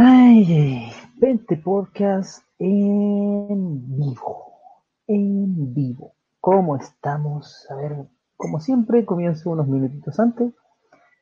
[0.00, 4.60] Ay, 20 podcast en vivo.
[5.08, 6.14] En vivo.
[6.38, 7.66] ¿Cómo estamos?
[7.68, 8.06] A ver,
[8.36, 10.54] como siempre, comienzo unos minutitos antes.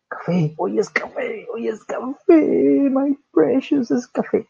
[0.09, 4.47] Café, hoy es café, hoy es café, my precious es café.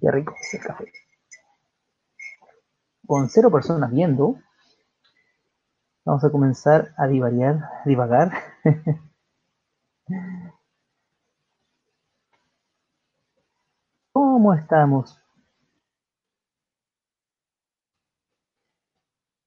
[0.00, 0.92] Qué rico es el café.
[3.08, 4.38] Con cero personas viendo,
[6.04, 8.30] vamos a comenzar a divariar, divagar.
[14.40, 15.20] ¿Cómo estamos?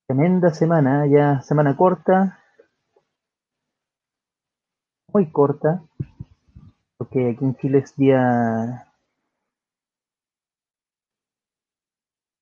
[0.06, 2.38] Tremenda semana, ya semana corta,
[5.12, 5.84] muy corta,
[6.98, 8.94] porque aquí en Chile es día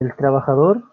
[0.02, 0.84] del trabajador.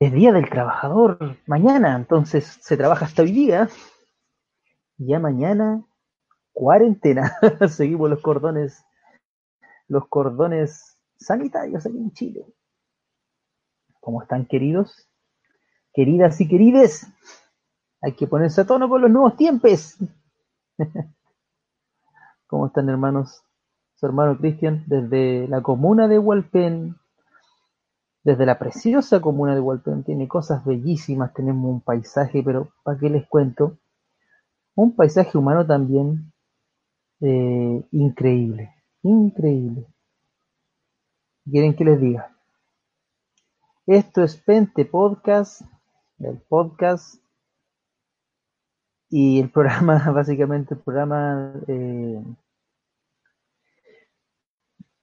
[0.00, 3.68] Es día del trabajador mañana, entonces se trabaja hasta hoy día.
[4.98, 5.84] Ya mañana
[6.54, 7.36] cuarentena.
[7.68, 8.82] Seguimos los cordones,
[9.88, 12.46] los cordones sanitarios aquí en Chile.
[14.00, 15.08] ¿Cómo están queridos?
[15.92, 17.06] Queridas y querides,
[18.00, 19.96] hay que ponerse a tono con los nuevos tiempos.
[22.46, 23.42] ¿Cómo están hermanos?
[23.94, 26.96] Su hermano Cristian, desde la comuna de Hualpén,
[28.24, 33.08] desde la preciosa comuna de Hualpén, tiene cosas bellísimas, tenemos un paisaje, pero ¿para qué
[33.08, 33.78] les cuento?
[34.74, 36.33] Un paisaje humano también
[37.20, 39.86] eh, increíble, increíble.
[41.44, 42.34] ¿Quieren que les diga?
[43.86, 45.62] Esto es Pente Podcast,
[46.18, 47.22] el podcast
[49.10, 52.22] y el programa, básicamente el programa eh,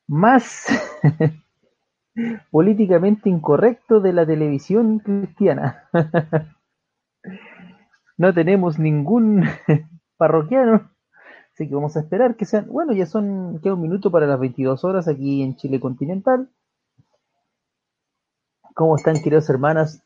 [0.07, 0.65] más
[2.51, 5.87] políticamente incorrecto de la televisión cristiana.
[8.17, 9.43] no tenemos ningún
[10.17, 10.91] parroquiano
[11.53, 14.39] Así que vamos a esperar que sean, bueno, ya son, queda un minuto para las
[14.39, 16.49] 22 horas aquí en Chile continental.
[18.73, 20.01] ¿Cómo están, queridos hermanas,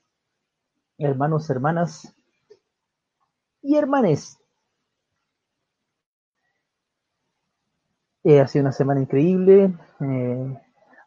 [0.98, 2.16] hermanos, hermanas
[3.62, 4.40] y hermanes?
[8.24, 9.72] Eh, ha sido una semana increíble.
[10.00, 10.60] Eh,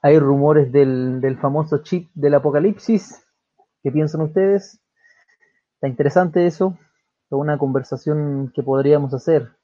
[0.03, 3.25] hay rumores del, del famoso chip del apocalipsis.
[3.83, 4.81] ¿Qué piensan ustedes?
[5.75, 6.79] Está interesante eso.
[7.27, 9.58] Es una conversación que podríamos hacer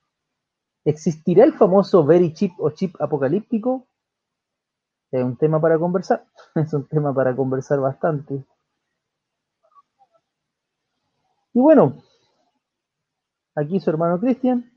[0.85, 3.87] ¿Existirá el famoso very chip o chip apocalíptico?
[5.11, 8.45] Es un tema para conversar, es un tema para conversar bastante.
[11.55, 12.03] Y bueno,
[13.55, 14.73] aquí su hermano Cristian,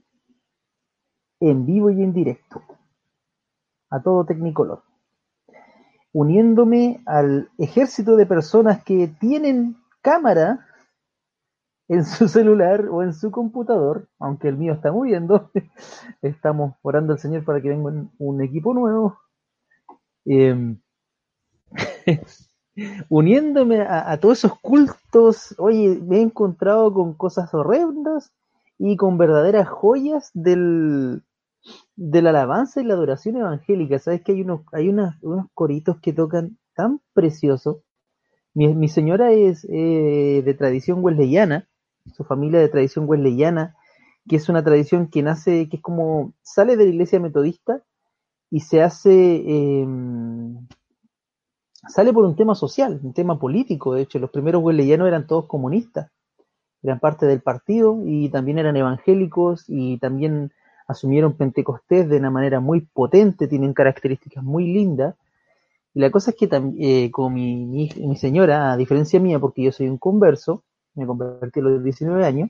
[1.40, 2.62] en vivo y en directo,
[3.90, 4.84] a todo Tecnicolor,
[6.14, 10.67] uniéndome al ejército de personas que tienen cámara
[11.90, 15.52] en su celular o en su computador, aunque el mío está moviendo,
[16.22, 19.18] estamos orando al Señor para que venga un, equipo nuevo.
[20.26, 20.80] Em,
[23.10, 28.34] uniéndome a, todos esos cultos, oye, me he encontrado con cosas horrendas
[28.78, 31.24] y con verdaderas joyas del,
[31.96, 33.98] de la alabanza y la adoración evangélica.
[34.00, 35.16] Sabes que hay unos, hay unos
[35.54, 37.78] coritos que tocan tan preciosos.
[38.54, 41.68] Mi, señora es eh, de tradición wesleyana
[42.14, 43.76] su familia de tradición wesleyana,
[44.28, 47.82] que es una tradición que nace, que es como, sale de la iglesia metodista
[48.50, 50.68] y se hace, em,
[51.88, 55.46] sale por un tema social, un tema político, de hecho, los primeros wesleyanos eran todos
[55.48, 56.12] comunistas,
[56.84, 60.52] eran parte del partido y también eran evangélicos y también
[60.88, 65.16] asumieron Pentecostés de una manera muy potente, tienen características muy lindas.
[65.94, 69.72] Y la cosa es que eh, con mi, mi, señora, a diferencia mía, porque yo
[69.72, 70.64] soy un converso,
[70.98, 72.50] me convertí a los 19 años,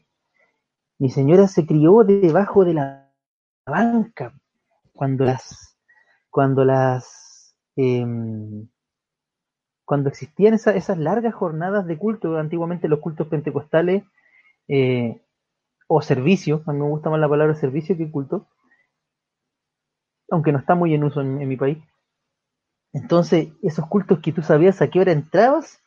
[0.99, 3.11] mi señora se crió debajo de la
[3.65, 4.33] banca
[4.93, 5.77] cuando las,
[6.29, 8.67] cuando las, em,
[9.85, 14.03] cuando existían esas largas jornadas de culto, antiguamente los cultos pentecostales,
[14.67, 15.21] eh,
[15.87, 18.47] o servicio, a mí me gusta más la palabra servicio que culto,
[20.29, 21.77] aunque no está muy en uso en mi país.
[22.93, 25.81] Entonces, esos cultos que tú sabías a qué hora entrabas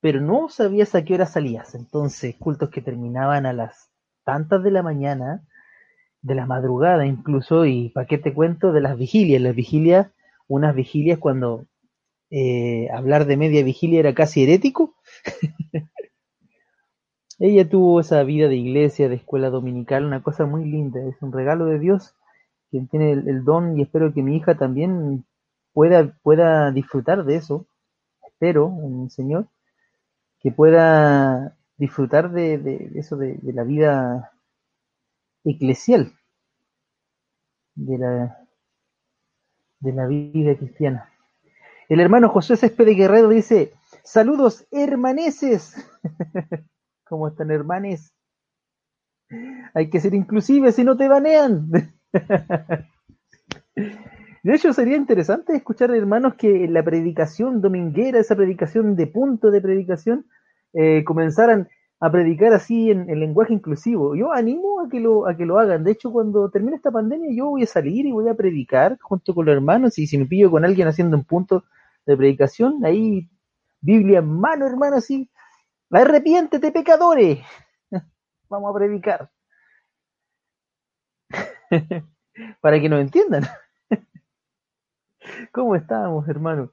[0.00, 1.74] pero no sabías a qué hora salías.
[1.74, 3.90] Entonces, cultos que terminaban a las
[4.24, 5.42] tantas de la mañana,
[6.22, 9.42] de la madrugada incluso, y para qué te cuento de las vigilias.
[9.42, 10.08] Las vigilias,
[10.46, 11.66] unas vigilias cuando
[12.30, 14.94] eh, hablar de media vigilia era casi herético.
[17.40, 21.32] Ella tuvo esa vida de iglesia, de escuela dominical, una cosa muy linda, es un
[21.32, 22.16] regalo de Dios,
[22.70, 25.24] quien tiene el, don y espero que mi hija también
[25.72, 27.68] pueda, pueda disfrutar de eso,
[28.26, 28.72] espero,
[29.08, 29.46] Señor,
[30.40, 34.32] que pueda disfrutar de, eso, de, la vida
[35.44, 36.12] eclesial.
[37.74, 38.48] de la,
[39.80, 41.12] de la vida cristiana.
[41.88, 45.74] El hermano José Céspedes Guerrero dice, saludos hermaneses.
[47.04, 48.12] ¿Cómo están hermanes?
[49.74, 51.70] Hay que ser inclusive si no te banean.
[54.48, 59.60] De hecho, sería interesante escuchar, hermanos, que la predicación dominguera, esa predicación de punto de
[59.60, 60.24] predicación,
[60.72, 61.68] eh, comenzaran
[62.00, 64.16] a predicar así en, el lenguaje inclusivo.
[64.16, 65.84] Yo animo a que lo a que lo hagan.
[65.84, 69.34] De hecho, cuando termine esta pandemia, yo voy a salir y voy a predicar junto
[69.34, 69.98] con los hermanos.
[69.98, 71.64] Y si me pillo con alguien haciendo un punto
[72.06, 73.28] de predicación, ahí
[73.82, 75.30] Biblia en mano, hermano, así.
[75.90, 77.40] Arrepiéntete, pecadores.
[78.48, 79.30] Vamos a predicar.
[82.62, 83.44] Para que nos entiendan.
[85.52, 86.72] ¿Cómo estábamos, hermano?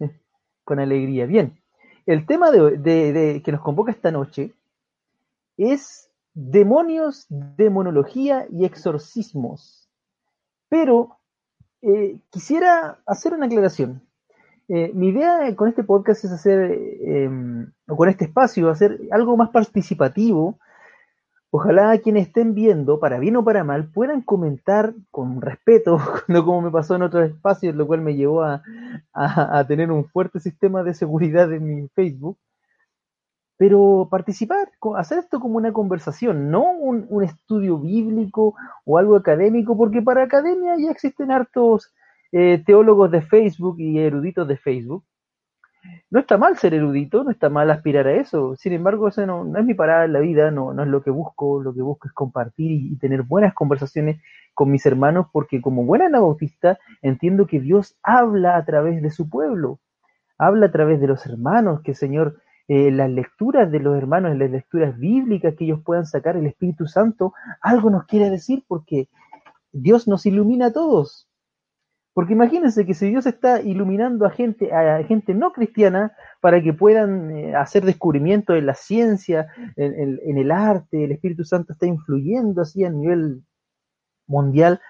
[0.64, 1.26] Con alegría.
[1.26, 1.58] Bien,
[2.06, 4.54] el tema de, que nos convoca esta noche
[5.56, 9.88] es demonios, demonología y exorcismos.
[10.68, 11.18] Pero
[11.82, 14.02] eh, quisiera hacer una aclaración.
[14.68, 17.28] Eh, mi idea con este podcast es hacer, eh,
[17.88, 20.58] o con este espacio, hacer algo más participativo,
[21.56, 26.62] Ojalá quienes estén viendo, para bien o para mal, puedan comentar con respeto, no como
[26.62, 28.60] me pasó en otros espacios, lo cual me llevó a,
[29.68, 32.38] tener un fuerte sistema de seguridad en mi Facebook.
[33.56, 40.02] Pero participar, hacer esto como una conversación, no un, estudio bíblico o algo académico, porque
[40.02, 41.94] para academia ya existen hartos
[42.32, 45.04] eh, teólogos de Facebook y eruditos de Facebook
[46.10, 48.56] no está mal ser erudito, no está mal aspirar a eso.
[48.56, 51.10] Sin embargo, eso no, es mi parada en la vida, no, no es lo que
[51.10, 51.62] busco.
[51.62, 54.20] Lo que busco es compartir y, tener buenas conversaciones
[54.54, 59.28] con mis hermanos, porque como buena anabautista entiendo que Dios habla a través de su
[59.28, 59.80] pueblo,
[60.38, 64.50] habla a través de los hermanos, que Señor, eh, las lecturas de los hermanos, las
[64.50, 69.08] lecturas bíblicas que ellos puedan sacar, el Espíritu Santo, algo nos quiere decir, porque
[69.72, 71.28] Dios nos ilumina a todos.
[72.14, 76.72] Porque imagínense que si Dios está iluminando a gente, a gente no cristiana para que
[76.72, 82.62] puedan eh, hacer descubrimientos en la ciencia, en, el arte, el Espíritu Santo está influyendo
[82.62, 83.42] así a nivel
[84.28, 84.80] mundial,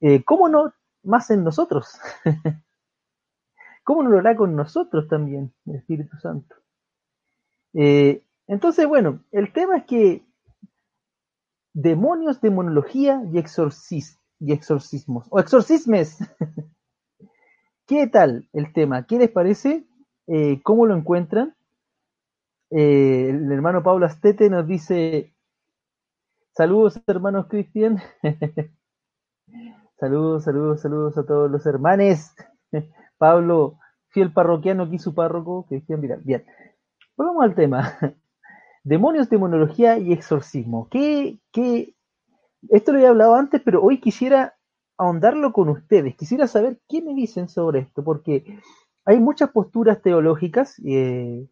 [0.00, 0.72] eh, ¿cómo no
[1.04, 2.00] más en nosotros?
[3.84, 6.56] ¿Cómo no lo hará con nosotros también el Espíritu Santo?
[7.74, 10.26] Eh, entonces, bueno, el tema es que
[11.72, 16.18] demonios, demonología y exorcismo y exorcismos, o exorcismes.
[17.86, 19.06] ¿Qué tal el tema?
[19.06, 19.86] ¿Qué les parece?
[20.26, 21.54] Eh, ¿Cómo lo encuentran?
[22.70, 25.32] Eh, el hermano Pablo Astete nos dice,
[26.52, 28.02] saludos hermanos Cristian.
[30.00, 32.34] saludos, saludos, saludos a todos los hermanes.
[33.18, 33.78] Pablo,
[34.08, 36.44] fiel parroquiano aquí su párroco, Cristian mira, Bien,
[37.16, 37.98] volvamos al tema.
[38.82, 40.88] Demonios, demonología y exorcismo.
[40.88, 41.95] ¿Qué, qué,
[42.70, 44.54] esto lo he hablado antes, pero hoy quisiera
[44.98, 46.16] ahondarlo con ustedes.
[46.16, 48.58] Quisiera saber qué me dicen sobre esto, porque
[49.04, 51.46] hay muchas posturas teológicas, eh,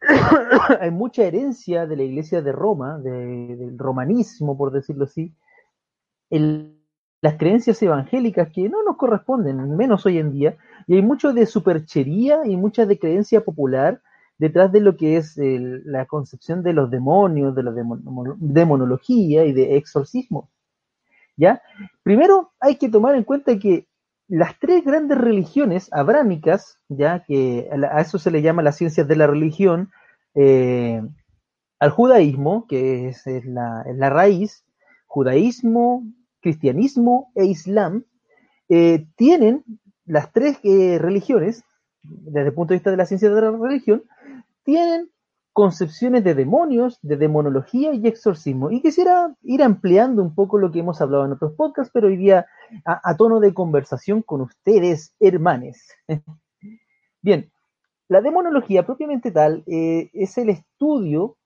[0.80, 5.34] hay mucha herencia de la iglesia de Roma, del romanismo, por decirlo así,
[6.30, 6.80] en
[7.20, 10.56] las creencias evangélicas que no nos corresponden, menos hoy en día,
[10.86, 14.02] y hay mucho de superchería y mucha de creencia popular
[14.38, 17.72] detrás de lo que es la concepción de los demonios, de la
[18.38, 20.50] demonología y de exorcismo.
[21.36, 21.62] ¿Ya?
[22.02, 23.86] Primero hay que tomar en cuenta que
[24.28, 29.16] las tres grandes religiones abrámicas, ya que a eso se le llama las ciencias de
[29.16, 29.90] la religión,
[30.34, 31.02] eh,
[31.78, 34.64] al judaísmo, que es, la, raíz,
[35.06, 36.04] judaísmo,
[36.40, 38.04] cristianismo e islam,
[38.68, 39.64] eh, tienen
[40.06, 41.64] las tres eh, religiones,
[42.02, 44.04] desde el punto de vista de la ciencia de la religión,
[44.64, 45.10] tienen
[45.54, 48.72] concepciones de demonios, de demonología y exorcismo.
[48.72, 52.16] Y quisiera ir ampliando un poco lo que hemos hablado en otros podcasts, pero hoy
[52.16, 52.46] día
[52.84, 55.88] a, tono de conversación con ustedes, hermanes.
[57.22, 57.52] Bien,
[58.08, 61.36] la demonología propiamente tal eh, es el estudio,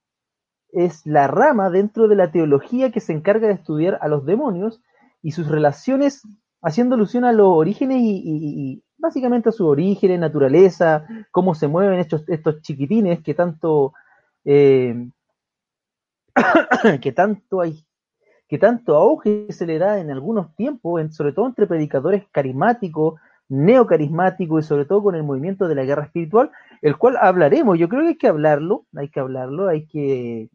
[0.71, 4.81] es la rama dentro de la teología que se encarga de estudiar a los demonios
[5.21, 6.23] y sus relaciones,
[6.63, 12.27] haciendo alusión a los orígenes y básicamente a su origen, naturaleza, cómo se mueven estos,
[12.27, 13.93] estos chiquitines que tanto,
[14.45, 15.09] eh,
[17.01, 17.85] que tanto hay,
[18.47, 24.65] que tanto auge se le da en algunos tiempos, sobre todo entre predicadores carismáticos, neocarismáticos
[24.65, 26.51] y sobre todo con el movimiento de la guerra espiritual,
[26.81, 27.79] el cual hablaremos.
[27.79, 30.49] Yo creo que hay que hablarlo, hay que hablarlo, hay que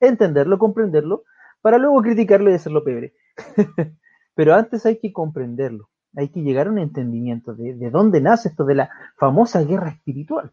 [0.00, 1.24] entenderlo, comprenderlo,
[1.62, 3.14] para luego criticarlo y hacerlo pebre.
[4.34, 8.64] Pero antes hay que comprenderlo hay que llegar a un entendimiento de, dónde nace esto
[8.64, 10.52] de la famosa guerra espiritual.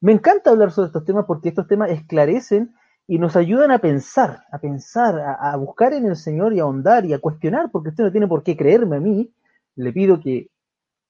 [0.00, 2.74] Me encanta hablar sobre estos temas porque estos temas esclarecen
[3.06, 7.04] y nos ayudan a pensar, a pensar, a, buscar en el Señor y a ahondar
[7.04, 9.32] y a cuestionar, porque usted no tiene por qué creerme a mí.
[9.76, 10.48] Le pido que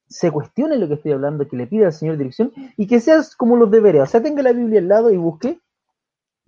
[0.09, 3.37] se cuestione lo que estoy hablando, que le pida al Señor dirección y que seas
[3.37, 4.03] como los deberes.
[4.03, 5.61] O sea, tenga la Biblia al lado y busque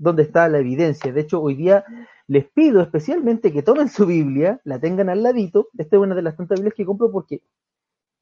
[0.02, 1.12] dónde está la evidencia.
[1.12, 1.84] De hecho, hoy día
[2.26, 5.68] les pido especialmente que tomen su Biblia, la tengan al ladito.
[5.78, 7.42] Esta es una de las tantas Biblias que compro porque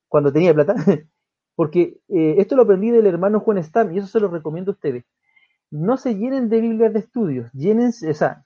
[0.07, 0.75] cuando tenía plata,
[1.57, 4.75] porque eh, esto lo aprendí del hermano Juan Stam y eso se lo recomiendo a
[4.75, 5.05] ustedes.
[5.71, 8.45] No se llenen de Biblias de estudios, llénense, o sea,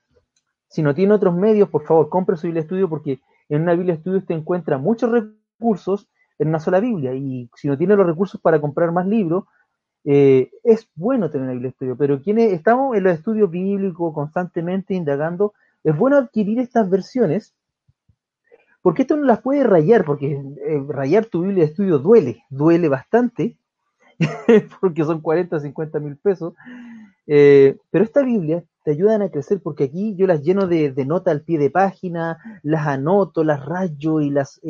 [0.68, 3.72] si no tienen otros medios, por favor, compre su Biblia de estudio porque en una
[3.72, 7.96] Biblia de estudio usted encuentra muchos recursos en una sola Biblia y si no tiene
[7.96, 9.44] los recursos para comprar más libros,
[10.04, 14.12] eh, es bueno tener una Biblia de estudio, pero quienes estamos en los estudios bíblicos
[14.14, 17.54] constantemente indagando, es bueno adquirir estas versiones
[18.84, 22.90] porque esto no las puede rayar, porque eh, rayar tu Biblia de estudio duele, duele
[22.90, 23.56] bastante,
[24.80, 26.52] porque son 40, 50 mil pesos.
[27.26, 31.30] Eh, pero esta Biblia te ayudan a crecer porque aquí yo las lleno de, nota
[31.30, 34.60] al pie de página, las anoto, las rayo y las...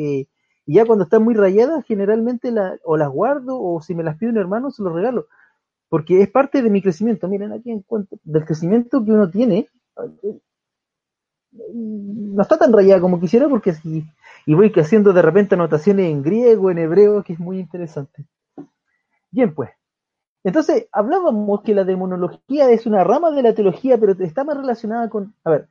[0.65, 2.53] y ya cuando están muy rayadas, generalmente
[2.83, 5.27] o las guardo o si me las pide un hermano, se los regalo.
[5.89, 7.27] Porque es parte de mi crecimiento.
[7.27, 9.69] Miren aquí en cuanto del crecimiento que uno tiene
[11.73, 14.05] no está tan rayada como quisiera porque si,
[14.45, 18.25] y voy haciendo de repente anotaciones en griego, en hebreo, que es muy interesante.
[19.31, 19.69] Bien, pues.
[20.43, 25.09] Entonces, hablábamos que la demonología es una rama de la teología, pero está más relacionada
[25.09, 25.67] con, a ver,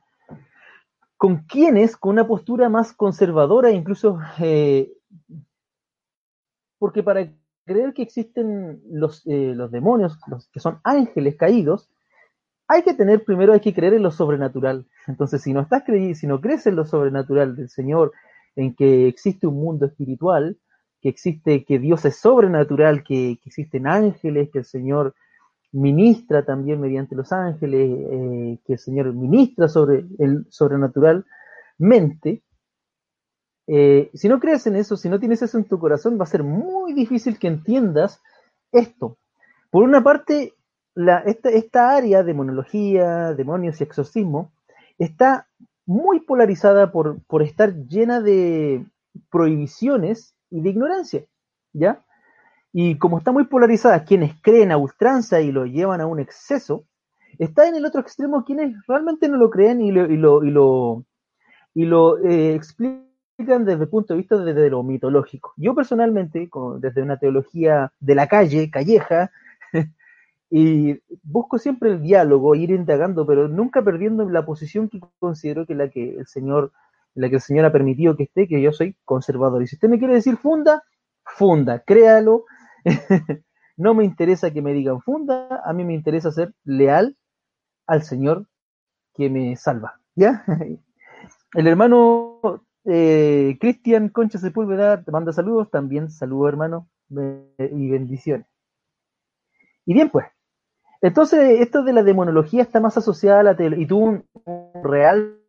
[1.17, 4.91] con quienes, con una postura más conservadora, incluso, eh,
[6.77, 7.31] porque para
[7.65, 11.89] creer que existen los, eh, los demonios, los que son ángeles caídos,
[12.67, 14.87] hay que tener primero, hay que creer en lo sobrenatural.
[15.07, 18.11] Entonces, si no estás creyendo, si no crees en lo sobrenatural del Señor,
[18.55, 20.57] en que existe un mundo espiritual,
[21.01, 25.13] que existe, que Dios es sobrenatural, que, existen ángeles, que el Señor
[25.75, 32.43] ministra también mediante los ángeles, eh, que el Señor ministra sobre el sobrenaturalmente.
[33.67, 36.27] Eh, si no crees en eso, si no tienes eso en tu corazón, va a
[36.27, 38.21] ser muy difícil que entiendas
[38.71, 39.17] esto.
[39.69, 40.53] Por una parte,
[41.25, 44.53] esta, área de monología, demonios y exorcismo
[44.97, 45.49] está
[45.85, 48.85] muy polarizada por, por estar llena de
[49.29, 51.25] prohibiciones y de ignorancia,
[51.73, 52.04] ¿ya?
[52.77, 56.83] Y como está muy polarizada, quienes creen a ultranza y lo llevan a un exceso,
[57.39, 60.51] está en el otro extremo quienes realmente no lo creen y lo, y lo, y
[60.51, 61.05] lo,
[61.73, 65.53] y lo eh, explican desde el punto de vista de, lo mitológico.
[65.55, 69.31] Yo personalmente, desde una teología de la calle, calleja,
[70.49, 75.75] y busco siempre el diálogo, ir indagando, pero nunca perdiendo la posición que considero que
[75.75, 76.73] la que el Señor,
[77.13, 79.63] la que el Señor ha permitido que esté, que yo soy conservador.
[79.63, 80.83] Y si usted me quiere decir funda,
[81.23, 82.43] funda, créalo.
[83.77, 87.17] no me interesa que me digan funda, a mí me interesa ser leal
[87.87, 88.47] al Señor
[89.13, 89.99] que me salva.
[90.15, 90.45] ¿Ya?
[91.53, 92.39] El hermano
[92.85, 98.47] eh, Cristian Concha Sepúlveda te manda saludos, también saludo hermano y bendiciones.
[99.85, 100.25] Y bien, pues,
[101.01, 104.25] entonces, esto de la demonología está más asociada a la teología, y tuvo un,
[104.83, 105.39] real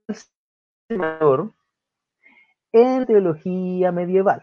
[2.73, 4.43] en teología medieval.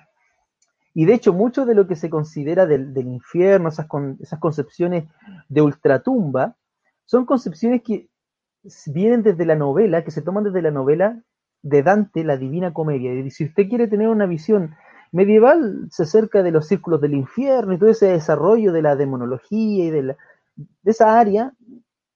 [0.93, 3.87] Y de hecho, mucho de lo que se considera del, infierno, esas,
[4.19, 5.05] esas concepciones
[5.49, 6.55] de ultratumba,
[7.05, 8.09] son concepciones que
[8.87, 11.21] vienen desde la novela, que se toman desde la novela
[11.61, 13.13] de Dante, la Divina Comedia.
[13.13, 14.75] Y si usted quiere tener una visión
[15.11, 19.85] medieval, se acerca de los círculos del infierno y todo ese desarrollo de la demonología
[19.85, 20.17] y de la,
[20.55, 21.53] de esa área,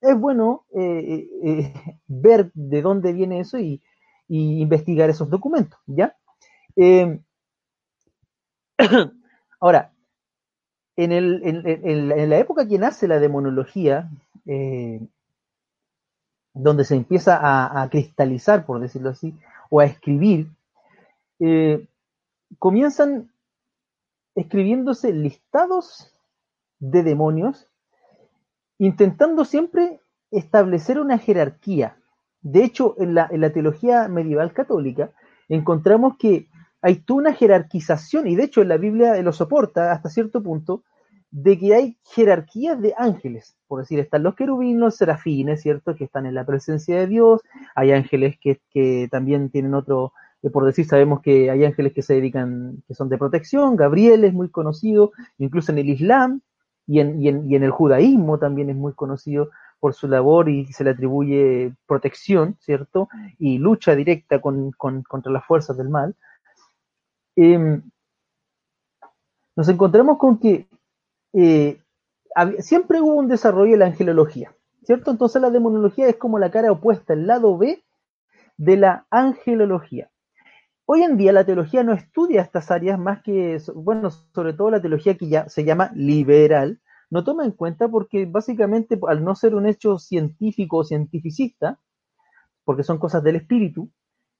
[0.01, 1.73] es bueno eh, eh,
[2.07, 3.81] ver de dónde viene eso y,
[4.29, 6.13] investigar esos documentos, ¿ya?
[6.75, 7.17] Eh,
[9.59, 9.91] ahora,
[10.95, 14.09] en, en, la época que nace la demonología,
[16.53, 19.35] donde se empieza a, a, cristalizar, por decirlo así,
[19.69, 20.47] o a escribir,
[22.57, 23.29] comienzan
[24.33, 26.11] escribiéndose listados
[26.79, 27.67] de demonios
[28.79, 29.99] intentando siempre
[30.31, 31.97] establecer una jerarquía.
[32.41, 35.11] De hecho, en la, teología medieval católica
[35.49, 36.47] encontramos que
[36.81, 40.83] hay toda una jerarquización, y de hecho en la Biblia lo soporta hasta cierto punto,
[41.29, 43.55] de que hay jerarquías de ángeles.
[43.67, 45.95] Por decir, están los querubinos, serafines, ¿cierto?
[45.95, 47.41] Que están en la presencia de Dios.
[47.75, 52.01] Hay ángeles que, que también tienen otro, eh, por decir, sabemos que hay ángeles que
[52.01, 53.75] se dedican, que son de protección.
[53.75, 56.41] Gabriel es muy conocido, incluso en el Islam,
[56.87, 61.73] y en, el judaísmo también es muy conocido por su labor y se le atribuye
[61.85, 63.09] protección, ¿cierto?
[63.37, 66.15] Y lucha directa contra las fuerzas del mal.
[67.37, 67.83] Em,
[69.55, 70.67] nos encontramos con que
[71.33, 71.79] eh,
[72.59, 75.11] siempre hubo un desarrollo de la angelología, ¿cierto?
[75.11, 77.83] Entonces la demonología es como la cara opuesta, el lado B
[78.57, 80.09] de la angelología.
[80.87, 84.81] Hoy en día la teología no estudia estas áreas más que, bueno, sobre todo la
[84.81, 89.53] teología que ya se llama liberal, no toma en cuenta porque básicamente al no ser
[89.53, 91.79] un hecho científico o cientificista,
[92.63, 93.91] porque son cosas del espíritu,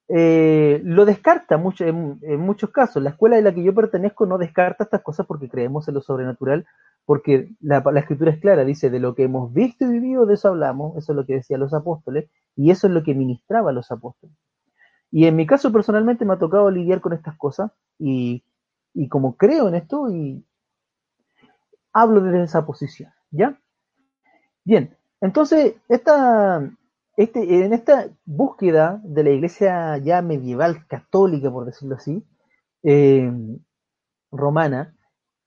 [0.10, 3.04] eh, lo descarta en, muchos casos.
[3.04, 6.02] La escuela de la que yo pertenezco no descarta estas cosas porque creemos en lo
[6.02, 6.66] sobrenatural,
[7.06, 10.50] porque la, escritura es clara, dice, de lo que hemos visto y vivido, de eso
[10.50, 13.92] hablamos, eso es lo que decían los apóstoles, y eso es lo que ministraba los
[13.92, 14.36] apóstoles.
[15.12, 18.44] Y en mi caso personalmente me ha tocado lidiar con estas cosas, y,
[18.94, 20.46] y como creo en esto, y
[21.94, 23.60] hablo desde esa posición, ¿ya?
[24.64, 26.70] Bien, entonces, esta,
[27.18, 32.24] este, en esta búsqueda de la iglesia ya medieval católica, por decirlo así,
[32.84, 33.32] eh,
[34.32, 34.96] romana,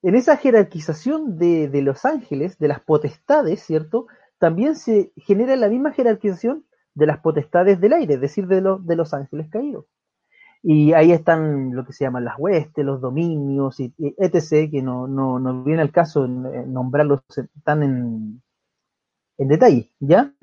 [0.03, 4.09] en esa jerarquización de, los ángeles, de las potestades, ¿cierto?
[4.39, 8.97] También se genera la misma jerarquización de las potestades del aire, es decir, de, de
[8.97, 9.85] los ángeles caídos.
[10.63, 15.07] Y ahí están lo que se llaman las huestes, los dominios, y, etc., que no,
[15.07, 17.21] no, no, viene al caso nombrarlos
[17.63, 18.43] tan
[19.39, 20.35] en detalle, ¿ya?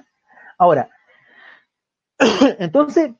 [0.57, 0.89] Ahora,
[2.59, 3.11] Entonces,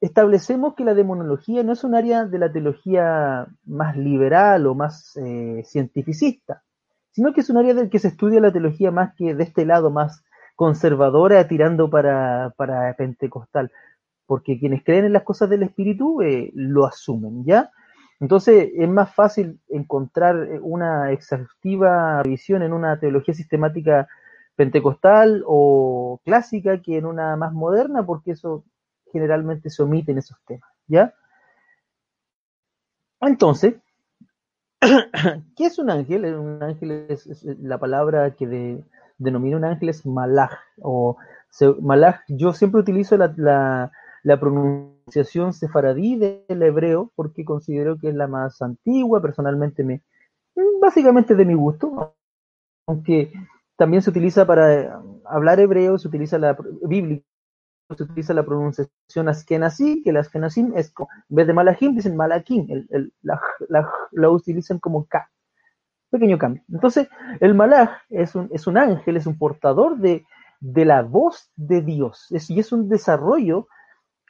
[0.00, 5.16] establecemos que la demonología no es un área de la teología más liberal o más
[5.16, 6.62] eh, cientificista,
[7.12, 9.64] sino que es un área del que se estudia la teología más que de este
[9.64, 10.24] lado, más
[10.56, 13.70] conservadora, tirando para, para pentecostal,
[14.26, 17.70] porque quienes creen en las cosas del espíritu eh, lo asumen, ¿ya?
[18.20, 24.08] Entonces es más fácil encontrar una exhaustiva visión en una teología sistemática
[24.56, 28.64] pentecostal o clásica que en una más moderna, porque eso
[29.12, 31.14] generalmente se omite en esos temas, ¿ya?
[33.20, 33.76] Entonces,
[35.56, 36.24] ¿qué es un ángel?
[36.34, 38.84] Un ángel es, la palabra que
[39.18, 41.16] denomina un ángel es malaj, o
[42.28, 43.92] yo siempre utilizo la,
[44.22, 50.02] la pronunciación sefaradí del hebreo porque considero que es la más antigua, personalmente me,
[50.80, 52.14] básicamente de mi gusto,
[52.86, 53.32] aunque
[53.82, 54.90] también se utiliza para eh,
[55.24, 57.20] hablar hebreo, se utiliza la bíblia,
[57.96, 62.68] se utiliza la pronunciación askenazí, que el askenazim es, en vez de malachim, dicen malakim,
[63.22, 65.28] la, utilizan como K.
[66.10, 66.62] Pequeño cambio.
[66.72, 67.08] Entonces,
[67.40, 70.24] el malach es un, ángel, es un portador de
[70.60, 73.66] la voz de Dios, y es un desarrollo,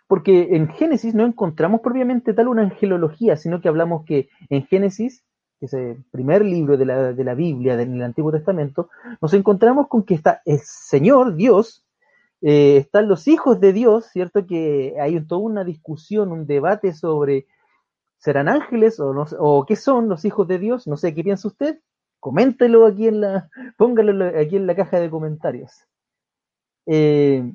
[0.06, 5.26] porque en Génesis no encontramos propiamente tal una angelología, sino que hablamos que en Génesis
[5.62, 10.14] ese primer libro de la, de la Biblia, del Antiguo Testamento, nos encontramos con que
[10.14, 11.85] está el Señor, Dios,
[12.40, 14.46] eh, están los hijos de Dios, ¿cierto?
[14.46, 17.46] Que hay toda una discusión, un debate sobre
[18.18, 21.48] serán ángeles o, no, o qué son los hijos de Dios, no sé, ¿qué piensa
[21.48, 21.81] usted?
[22.20, 25.72] Coméntelo aquí en la, póngalo aquí en la caja de comentarios.
[26.87, 27.53] Eh,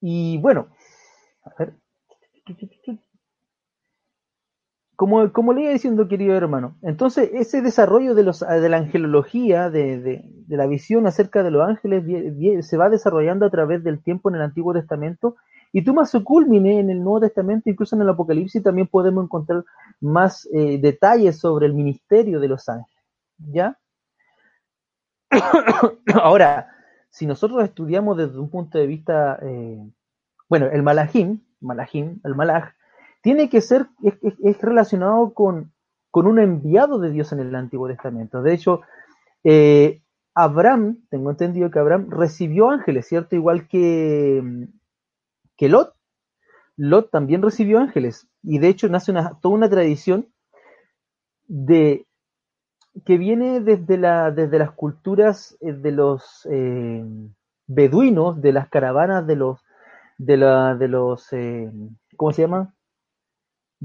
[0.00, 0.68] y bueno,
[1.44, 1.74] a ver
[4.96, 9.98] como, como le diciendo, querido hermano, entonces ese desarrollo de, los, de la angelología, de,
[10.00, 12.04] de, la visión acerca de los ángeles,
[12.66, 15.36] se va desarrollando a través del tiempo en el Antiguo Testamento
[15.72, 19.64] y toma su culmine en el Nuevo Testamento, incluso en el Apocalipsis también podemos encontrar
[20.00, 23.04] más eh, detalles sobre el ministerio de los ángeles.
[23.38, 23.78] ¿Ya?
[26.22, 26.70] Ahora,
[27.10, 29.86] si nosotros estudiamos desde un punto de vista, eh,
[30.48, 32.72] bueno, el malajim, malajim, el malaj,
[33.26, 35.72] tiene que ser, es, relacionado con,
[36.12, 38.40] un enviado de Dios en el Antiguo Testamento.
[38.40, 38.82] De hecho,
[39.42, 40.00] eh,
[40.32, 43.34] Abraham, tengo entendido que Abraham recibió ángeles, ¿cierto?
[43.34, 44.68] Igual que,
[45.56, 45.92] que Lot.
[46.76, 48.28] Lot también recibió ángeles.
[48.44, 50.28] Y de hecho nace una, toda una tradición
[51.48, 52.06] de
[53.04, 57.04] que viene desde, la, desde las culturas eh, de los eh,
[57.66, 59.64] beduinos, de las caravanas de los,
[60.16, 61.28] de, la, de los,
[62.16, 62.75] ¿cómo se llama?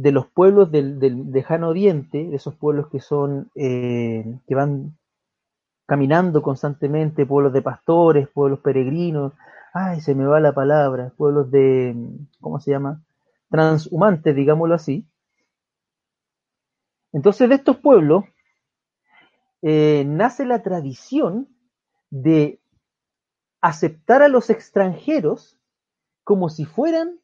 [0.01, 4.97] De los pueblos del, del lejano oriente, de esos pueblos que son, eh, que van
[5.85, 9.33] caminando constantemente, pueblos de pastores, pueblos peregrinos,
[9.73, 11.95] ay, se me va la palabra, pueblos de,
[12.39, 13.03] ¿cómo se llama?
[13.49, 15.05] Transhumantes, digámoslo así.
[17.13, 18.23] Entonces de estos pueblos
[19.61, 21.47] eh, nace la tradición
[22.09, 22.59] de
[23.61, 25.59] aceptar a los extranjeros
[26.23, 27.19] como si fueran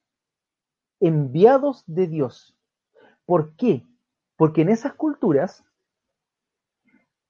[0.99, 2.56] enviados de Dios.
[3.27, 3.85] ¿Por qué?
[4.37, 5.65] Porque en esas culturas,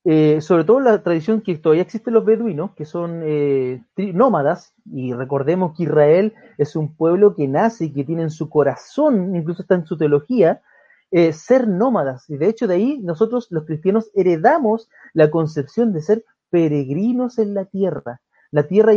[0.06, 3.84] eh, sobre todo la tradición que todavía existen los beduinos, que son eh,
[4.14, 8.48] nómadas, y recordemos que Israel es un pueblo que nace y que tiene en su
[8.48, 10.62] corazón, incluso está en su teología,
[11.10, 12.30] eh, ser nómadas.
[12.30, 17.56] Y de hecho de ahí nosotros los cristianos heredamos la concepción de ser peregrinos en
[17.56, 18.22] la tierra.
[18.52, 18.94] La tierra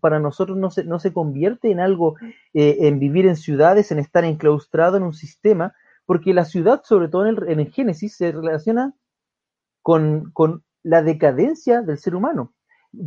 [0.00, 2.16] para nosotros no se, no se convierte en algo,
[2.52, 5.74] en vivir en ciudades, en estar enclaustrado en un sistema,
[6.06, 8.94] porque la ciudad, sobre todo en el, Génesis, se relaciona
[9.82, 10.32] con,
[10.82, 12.52] la decadencia del ser humano.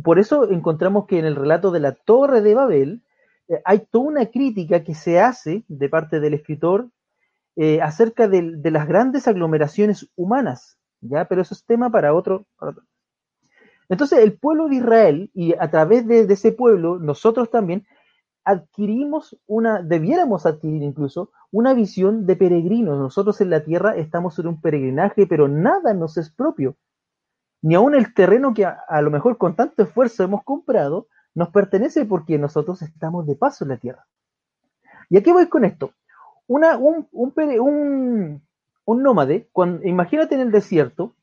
[0.02, 3.02] Por eso encontramos que en el relato de la Torre de Babel
[3.48, 6.90] eh, hay toda una crítica que se hace de parte del escritor
[7.54, 11.26] eh, acerca de, las grandes aglomeraciones humanas, ¿ya?
[11.26, 12.46] Pero eso es tema para otro.
[13.88, 17.86] Entonces, el pueblo de Israel, y a través de, ese pueblo, nosotros también
[18.46, 22.96] adquirimos una, debiéramos adquirir incluso, una visión de peregrinos.
[22.96, 26.76] Nosotros en la tierra estamos en un peregrinaje, pero nada nos es propio.
[27.60, 32.04] Ni aun el terreno que a, lo mejor con tanto esfuerzo hemos comprado, nos pertenece
[32.06, 34.06] porque nosotros estamos de paso en la tierra.
[35.10, 35.90] ¿Y a qué voy con esto?
[36.46, 36.64] Un,
[37.10, 38.42] un,
[38.84, 39.50] un, nómade,
[39.82, 41.16] imagínate en el desierto,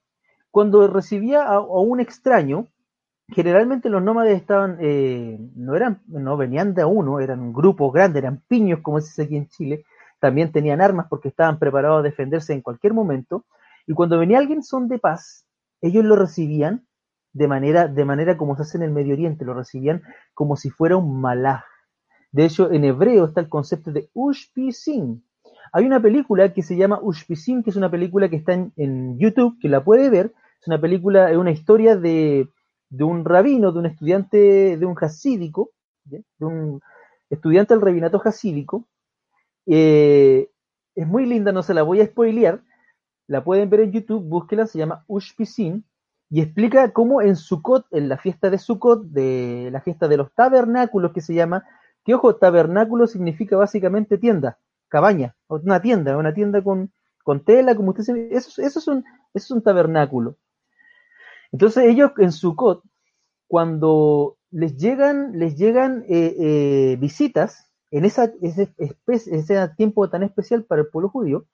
[0.51, 2.67] cuando recibía a un extraño,
[3.29, 8.41] generalmente los nómades estaban, eh, no eran, no venían de uno, eran grupos grandes, eran
[8.47, 9.85] piños, como se dice aquí en Chile,
[10.19, 13.45] también tenían armas porque estaban preparados a defenderse en cualquier momento,
[13.87, 15.45] y cuando venía alguien son de paz,
[15.81, 16.85] ellos lo recibían
[17.33, 20.69] de manera, de manera como se hace en el Medio Oriente, lo recibían como si
[20.69, 21.63] fuera un malaj.
[22.31, 25.23] De hecho, en hebreo está el concepto de ushpisin.
[25.71, 29.17] Hay una película que se llama Ushpisin, que es una película que está en, en
[29.17, 30.31] YouTube, que la puede ver.
[30.61, 32.47] Es una película, es una historia de,
[32.93, 35.71] de un rabino, de un estudiante, de un hasídico,
[36.03, 36.79] de un
[37.27, 38.87] estudiante del rabinato hasídico.
[39.65, 40.51] Eh,
[40.93, 42.61] es muy linda, no se la voy a spoilear.
[43.25, 45.83] La pueden ver en YouTube, búsquela, se llama Ushpisin
[46.29, 50.31] y explica cómo en Sukkot, en la fiesta de Sukkot, de la fiesta de los
[50.33, 51.65] tabernáculos que se llama,
[52.05, 56.91] que ojo, tabernáculo significa básicamente tienda, cabaña, una tienda, una tienda con,
[57.23, 58.99] con tela, como usted se eso, eso, es un,
[59.33, 60.37] eso es un tabernáculo.
[61.53, 62.83] Entonces ellos en Sukkot,
[63.47, 70.81] cuando les llegan, les llegan eh, eh, visitas, en esa, ese, tiempo tan especial para
[70.81, 71.45] el pueblo judío,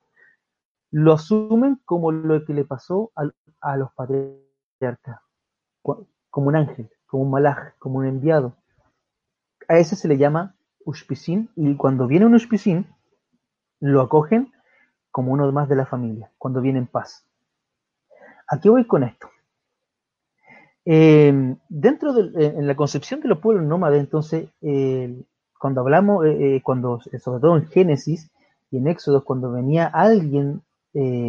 [0.89, 5.19] lo asumen como lo que le pasó a, a los patriarcas,
[5.81, 8.55] como un ángel, como un malaj, como un enviado.
[9.67, 12.87] A ese se le llama Ushpisin, y cuando viene un Ushpisin,
[13.81, 14.53] lo acogen
[15.11, 17.27] como uno más de la familia, cuando viene en paz.
[18.47, 19.29] ¿A qué voy con esto?
[20.91, 25.21] Eh, dentro de eh, en la concepción de los pueblos nómades, entonces, eh,
[25.59, 26.25] cuando hablamos,
[26.63, 28.31] cuando, sobre todo en Génesis
[28.71, 30.63] y en Éxodo, cuando venía alguien,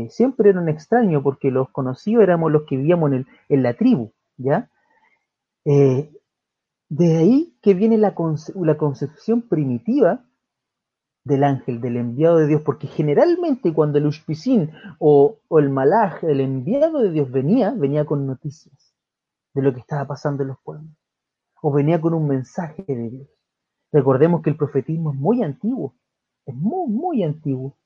[0.09, 3.75] siempre era un extraño, porque los conocidos éramos los que vivíamos en, el, en la
[3.75, 4.71] tribu, ¿ya?
[5.65, 10.25] de ahí que viene la, conce la concepción primitiva
[11.25, 14.71] del ángel, del enviado de Dios, porque generalmente cuando el Ushpicín
[15.01, 18.90] o, o el Malaj, el enviado de Dios venía, venía con noticias
[19.55, 20.91] de lo que estaba pasando en los pueblos.
[21.63, 23.29] O venía con un mensaje de Dios.
[23.93, 25.95] Recordemos que el profetismo es muy antiguo,
[26.47, 27.77] es muy, muy antiguo.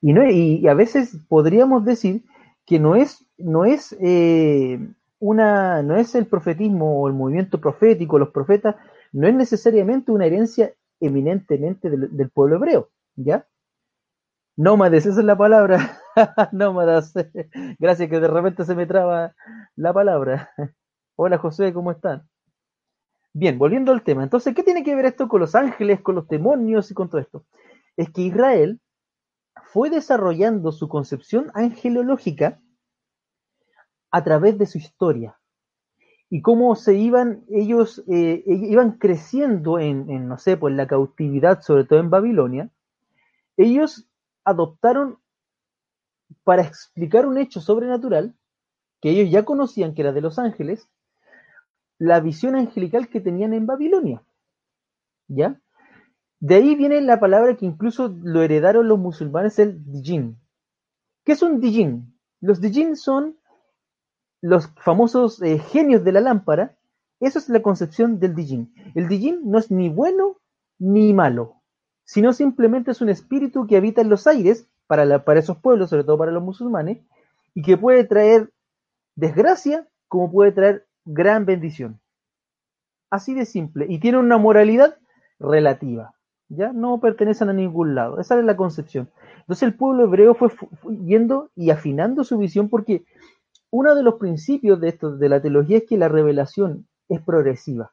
[0.00, 2.24] Y, no, y, a veces podríamos decir
[2.66, 4.80] que no es, no es eh,
[5.20, 8.76] una, no es el profetismo o el movimiento profético, los profetas,
[9.12, 13.46] no es necesariamente una herencia eminentemente del, del pueblo hebreo, ¿ya?
[14.56, 15.98] Nómades, esa es la palabra.
[16.52, 17.14] Nómadas.
[17.78, 19.34] Gracias que de repente se me traba
[19.76, 20.50] la palabra.
[21.16, 22.28] Hola José, ¿cómo están?
[23.34, 24.22] Bien, volviendo al tema.
[24.22, 27.20] Entonces, ¿qué tiene que ver esto con los ángeles, con los demonios y con todo
[27.20, 27.46] esto?
[27.96, 28.80] Es que Israel
[29.64, 32.60] fue desarrollando su concepción angelológica
[34.10, 35.38] a través de su historia
[36.28, 41.62] y cómo se iban ellos eh, iban creciendo en, en, no sé, pues la cautividad,
[41.62, 42.70] sobre todo en Babilonia.
[43.56, 44.08] Ellos
[44.44, 45.18] adoptaron
[46.44, 48.34] para explicar un hecho sobrenatural
[49.00, 50.88] que ellos ya conocían que era de los ángeles,
[51.98, 54.22] la visión angelical que tenían en Babilonia.
[55.28, 55.60] ¿Ya?
[56.40, 60.38] De ahí viene la palabra que incluso lo heredaron los musulmanes, el dijin.
[61.24, 62.18] ¿Qué es un dijin?
[62.40, 63.38] Los dijin son
[64.40, 66.76] los famosos eh, genios de la lámpara.
[67.20, 68.74] Esa es la concepción del dijin.
[68.96, 70.40] El dijin no es ni bueno
[70.80, 71.62] ni malo,
[72.04, 75.90] sino simplemente es un espíritu que habita en los aires para, la, para esos pueblos,
[75.90, 76.98] sobre todo para los musulmanes,
[77.54, 78.50] y que puede traer
[79.14, 82.00] desgracia como puede traer gran bendición.
[83.10, 83.86] Así de simple.
[83.88, 84.96] Y tiene una moralidad
[85.38, 86.14] relativa.
[86.48, 86.72] ¿Ya?
[86.72, 88.20] No pertenecen a ningún lado.
[88.20, 89.10] Esa es la concepción.
[89.38, 93.04] Entonces el pueblo hebreo fue, fue yendo y afinando su visión porque
[93.70, 97.92] uno de los principios de esto, de la teología, es que la revelación es progresiva.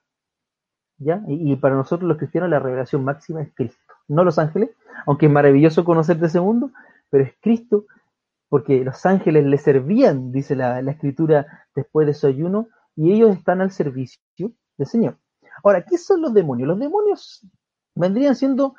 [0.98, 1.24] ¿Ya?
[1.28, 4.72] Y, y para nosotros los cristianos la revelación máxima es Cristo no los ángeles,
[5.06, 6.72] aunque es maravilloso conocer de ese mundo,
[7.10, 7.86] pero es Cristo,
[8.50, 13.36] porque los ángeles le servían, dice la, la escritura, después de su ayuno, y ellos
[13.36, 14.20] están al servicio
[14.78, 15.18] del Señor.
[15.64, 16.68] Ahora, ¿qué son los demonios?
[16.68, 17.46] Los demonios
[17.96, 18.76] vendrían siendo,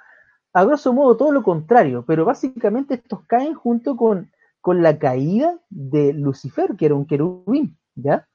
[0.52, 5.58] a grosso modo, todo lo contrario, pero básicamente estos caen junto con, con la caída
[5.68, 8.28] de Lucifer, que era un querubín, ¿ya?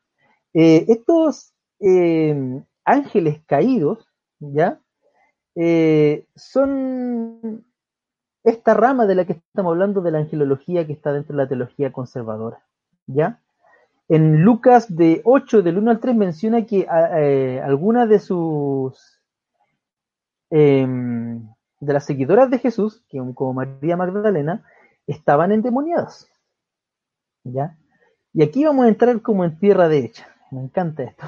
[0.54, 4.08] Eh, estos eh, ángeles caídos,
[4.40, 4.80] ¿ya?
[5.56, 7.66] Eh, son
[8.44, 11.48] esta rama de la que estamos hablando de la angelología que está dentro de la
[11.48, 12.64] teología conservadora,
[13.08, 13.40] ¿ya?
[14.08, 16.88] En Lucas de 8, del 1 al 3, menciona que
[17.18, 19.20] eh, algunas de sus
[20.52, 21.48] em,
[21.80, 24.64] de las seguidoras de Jesús, que como María Magdalena,
[25.08, 26.30] estaban endemoniadas.
[27.44, 27.78] ¿Ya?
[28.34, 30.28] Y aquí vamos a entrar como en tierra derecha.
[30.52, 31.26] Me encanta esto.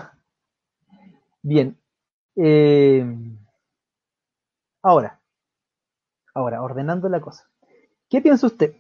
[1.41, 1.77] Bien.
[2.35, 3.37] Em,
[4.81, 5.19] ahora,
[6.33, 7.49] ahora, ordenando la cosa.
[8.09, 8.75] ¿Qué piensa usted?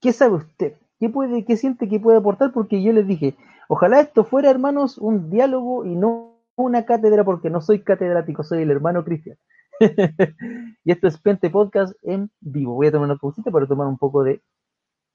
[0.00, 0.76] ¿Qué sabe usted?
[0.98, 2.52] ¿Qué puede, qué siente que puede aportar?
[2.52, 3.36] Porque yo les dije,
[3.68, 8.62] ojalá esto fuera, hermanos, un diálogo y no una cátedra, porque no soy catedrático, soy
[8.62, 9.36] el hermano Cristian.
[10.84, 12.74] y esto es Pente Podcast en vivo.
[12.74, 14.42] Voy a tomar una pausita para tomar un poco de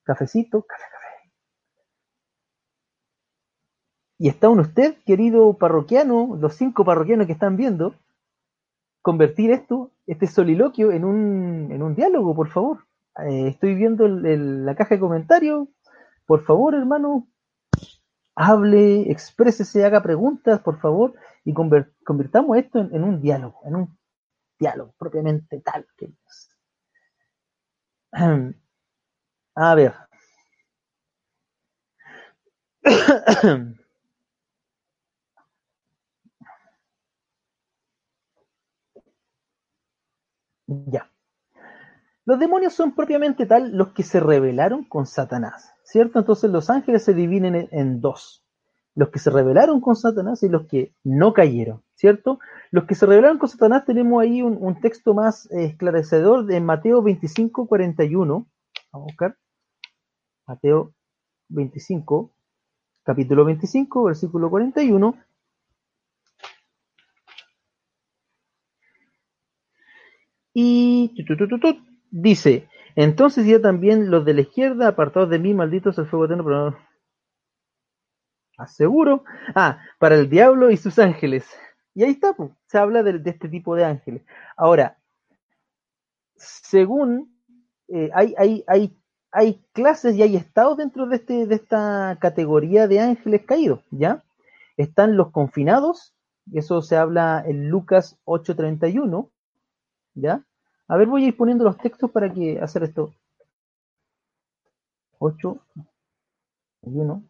[0.03, 0.63] cafecito.
[0.63, 1.31] Café, café.
[4.19, 7.95] Y está un usted, querido parroquiano, los cinco parroquianos que están viendo,
[9.01, 12.85] convertir esto, este soliloquio, en un, en un diálogo, por favor.
[13.25, 15.67] Eh, estoy viendo la caja de comentarios.
[16.25, 17.27] Por favor, hermano,
[18.35, 23.97] hable, exprésese, haga preguntas, por favor, y convirtamos esto en, un diálogo, en un
[24.59, 26.13] diálogo propiamente tal que.
[29.55, 29.93] A ver.
[40.87, 41.09] ya.
[42.25, 46.19] Los demonios son propiamente tal los que se rebelaron con Satanás, ¿cierto?
[46.19, 48.45] Entonces los ángeles se dividen en, dos.
[48.93, 52.39] Los que se rebelaron con Satanás y los que no cayeron, ¿cierto?
[52.69, 57.67] Los que se rebelaron con Satanás tenemos ahí un, texto más esclarecedor de Mateo 25,
[57.67, 58.33] 41.
[58.33, 58.47] Vamos
[58.91, 59.37] a buscar.
[60.45, 60.93] Mateo
[61.49, 62.31] 25,
[63.03, 65.15] capítulo 25, versículo 41.
[70.53, 71.13] Y
[72.11, 76.43] Dice, entonces ya también los de la izquierda, apartados de mí, malditos el fuego eterno,
[76.43, 76.77] pero no.
[78.57, 79.23] Aseguro.
[79.55, 81.49] Ah, para el diablo y sus ángeles.
[81.93, 84.23] Y ahí está, pues, se habla de, este tipo de ángeles.
[84.57, 84.97] Ahora,
[86.35, 87.33] según
[87.87, 88.97] eh, hay, hay, hay,
[89.31, 94.23] hay clases y hay estados dentro de, este, de esta categoría de ángeles caídos, ¿ya?
[94.77, 96.13] Están los confinados,
[96.53, 99.29] eso se habla en Lucas 8:31,
[100.15, 100.43] ¿ya?
[100.87, 103.13] A ver, voy a ir poniendo los textos para que hacer esto.
[105.19, 105.57] 8,
[106.81, 107.23] 1.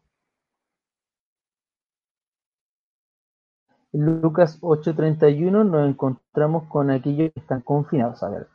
[3.93, 8.21] En Lucas 8:31 nos encontramos con aquellos que están confinados.
[8.23, 8.47] A ver,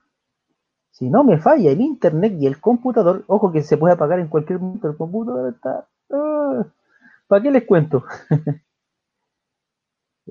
[0.91, 4.29] si no me falla el internet y el computador, ojo que se puede apagar en
[4.29, 5.87] cualquier momento, el computador está...
[6.11, 6.67] Ah,
[7.29, 8.05] ¿Para qué les cuento?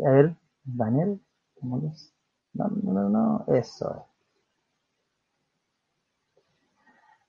[0.06, 1.18] a ver, banner,
[1.62, 1.82] No,
[2.56, 4.04] no, no, no, eso es.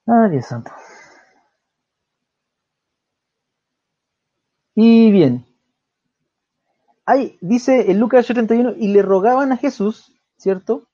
[0.07, 0.71] Ah, Dios santo.
[4.75, 5.45] Y bien,
[7.07, 10.87] ahí dice en Lucas 8:31, y le rogaban a Jesús, ¿cierto?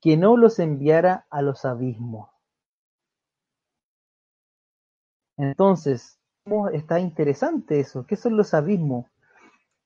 [0.00, 2.30] Que no los enviara a los abismos.
[5.38, 6.18] Entonces,
[6.74, 8.04] está interesante eso.
[8.06, 9.06] ¿Qué son los abismos?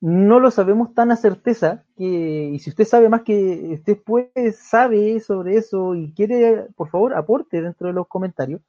[0.03, 4.53] No lo sabemos tan a certeza que, y si usted sabe más que usted puede,
[4.53, 8.61] sabe sobre eso y quiere, por favor, aporte dentro de los comentarios.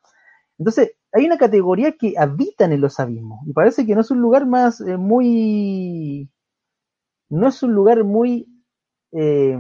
[0.60, 4.22] Entonces, hay una categoría que habitan en los abismos y parece que no es un
[4.22, 6.30] lugar más eh, muy,
[7.30, 8.48] no es un lugar muy
[9.12, 9.58] eh,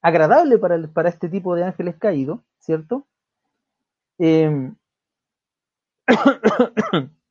[0.00, 3.06] agradable para, para, este tipo de ángeles caídos, ¿cierto?
[4.18, 4.72] Eh,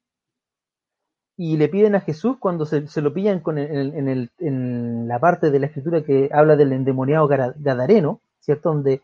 [1.43, 5.65] y le piden a Jesús cuando se, lo pillan con en, la parte de la
[5.65, 8.69] escritura que habla del endemoniado gadareno, ¿cierto?
[8.69, 9.01] Donde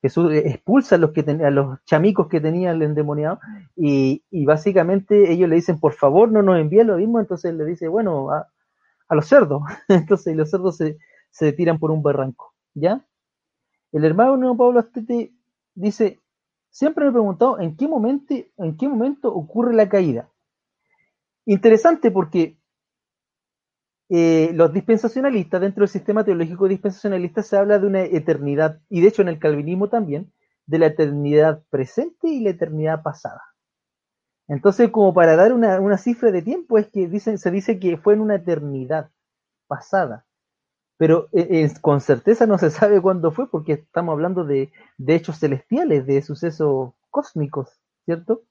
[0.00, 3.38] Jesús expulsa a los, que a los chamicos que tenía el endemoniado
[3.76, 7.86] y, básicamente ellos le dicen, por favor, no nos envíen lo mismo, entonces le dice,
[7.86, 8.48] bueno, a,
[9.10, 10.96] los cerdos, entonces los cerdos se,
[11.28, 13.04] se, tiran por un barranco, ¿ya?
[13.92, 15.34] El hermano Pablo Astete
[15.74, 16.22] dice,
[16.70, 20.30] siempre me he preguntado en qué momento, en qué momento ocurre la caída
[21.46, 22.58] Interesante porque
[24.10, 29.08] eh, los dispensacionalistas, dentro del sistema teológico dispensacionalista, se habla de una eternidad, y de
[29.08, 30.32] hecho en el calvinismo también,
[30.66, 33.42] de la eternidad presente y la eternidad pasada.
[34.48, 37.96] Entonces, como para dar una, una cifra de tiempo, es que dicen, se dice que
[37.96, 39.10] fue en una eternidad
[39.66, 40.26] pasada.
[40.98, 45.14] Pero eh, eh, con certeza no se sabe cuándo fue, porque estamos hablando de, de
[45.14, 48.42] hechos celestiales, de sucesos cósmicos, ¿cierto?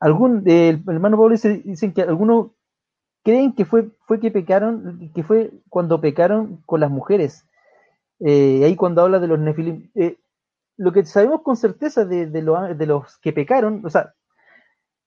[0.00, 2.52] Algún, el hermano Pablo dice, dicen que algunos
[3.24, 7.44] creen que fue, fue que pecaron, que fue cuando pecaron con las mujeres.
[8.20, 9.90] Eh, ahí cuando habla de los nefilim.
[9.94, 10.18] Eh,
[10.76, 14.14] lo que sabemos con certeza de, de, de, los que pecaron, o sea,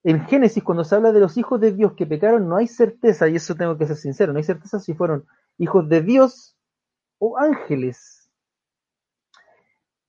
[0.04, 3.28] en Génesis, cuando se habla de los hijos de Dios que pecaron, no hay certeza,
[3.28, 5.26] y eso tengo que ser sincero, no hay certeza si fueron
[5.58, 6.58] hijos de Dios
[7.20, 8.30] o ángeles.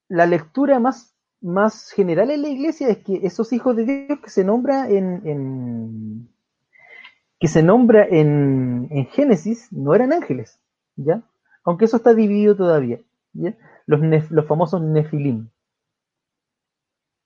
[0.08, 1.10] La lectura más,
[1.40, 6.29] más general en la iglesia es que esos hijos de Dios que se nombra en,
[7.38, 10.61] que se nombra en, en, Génesis no eran ángeles,
[10.96, 11.22] ¿ya?
[11.64, 13.00] Aunque eso está dividido todavía.
[13.87, 15.48] Los, los famosos nefilim.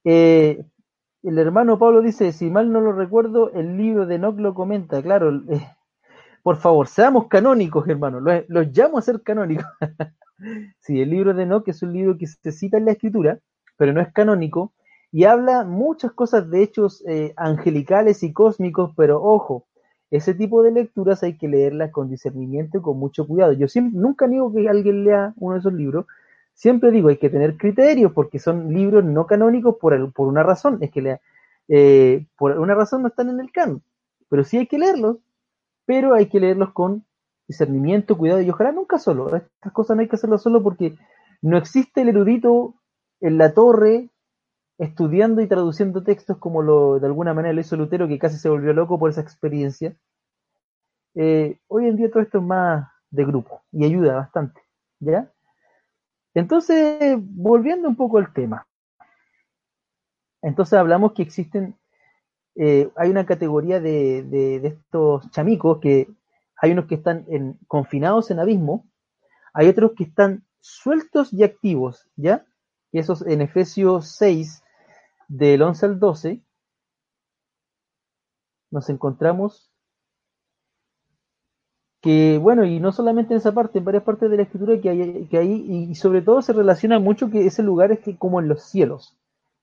[0.05, 0.65] Eh,
[1.23, 5.03] el hermano Pablo dice, si mal no lo recuerdo, el libro de Enoch lo comenta,
[5.03, 5.67] claro, eh,
[6.43, 9.65] por favor, seamos canónicos, hermano, los, los llamo a ser canónicos.
[10.79, 13.41] sí, el libro de Enoch es un libro que se cita en la escritura,
[13.77, 14.73] pero no es canónico,
[15.13, 19.67] y habla muchas cosas de hechos eh, angelicales y cósmicos, pero ojo,
[20.11, 23.53] ese tipo de lecturas hay que leerlas con discernimiento y con mucho cuidado.
[23.53, 26.07] Yo siempre, nunca niego que alguien lea uno de esos libros,
[26.53, 30.79] siempre digo, hay que tener criterios porque son libros no canónicos por, por una razón,
[30.81, 31.19] es que
[31.69, 33.83] eh, por una razón no están en el canon,
[34.29, 35.19] pero sí hay que leerlos,
[35.87, 37.05] pero hay que leerlos con
[37.47, 39.35] discernimiento, cuidado y ojalá nunca solo.
[39.37, 40.95] Estas cosas no hay que hacerlo solo porque
[41.43, 42.75] no existe el erudito
[43.21, 44.11] en la torre
[44.79, 48.49] estudiando y traduciendo textos como lo de alguna manera lo hizo Lutero, que casi se
[48.49, 49.97] volvió loco por esa experiencia.
[51.15, 54.61] Eh, hoy en día todo esto es más de grupo y ayuda bastante,
[54.99, 55.31] ¿ya?
[56.35, 58.67] Entonces, volviendo un poco al tema.
[60.43, 61.77] Entonces hablamos que existen,
[62.57, 66.09] eh, hay una categoría de, estos chamicos que
[66.57, 68.85] hay unos que están en, confinados en abismo,
[69.53, 72.45] hay otros que están sueltos y activos, ¿ya?
[72.95, 74.63] Y esos en Efesios 6,
[75.27, 76.45] del 11 al 12,
[78.71, 79.73] nos encontramos
[82.01, 84.91] que bueno, y no solamente en esa parte, en varias partes de la escritura que
[84.91, 88.39] hay, que hay y sobre todo se relaciona mucho que ese lugar es que como
[88.39, 89.19] en los cielos,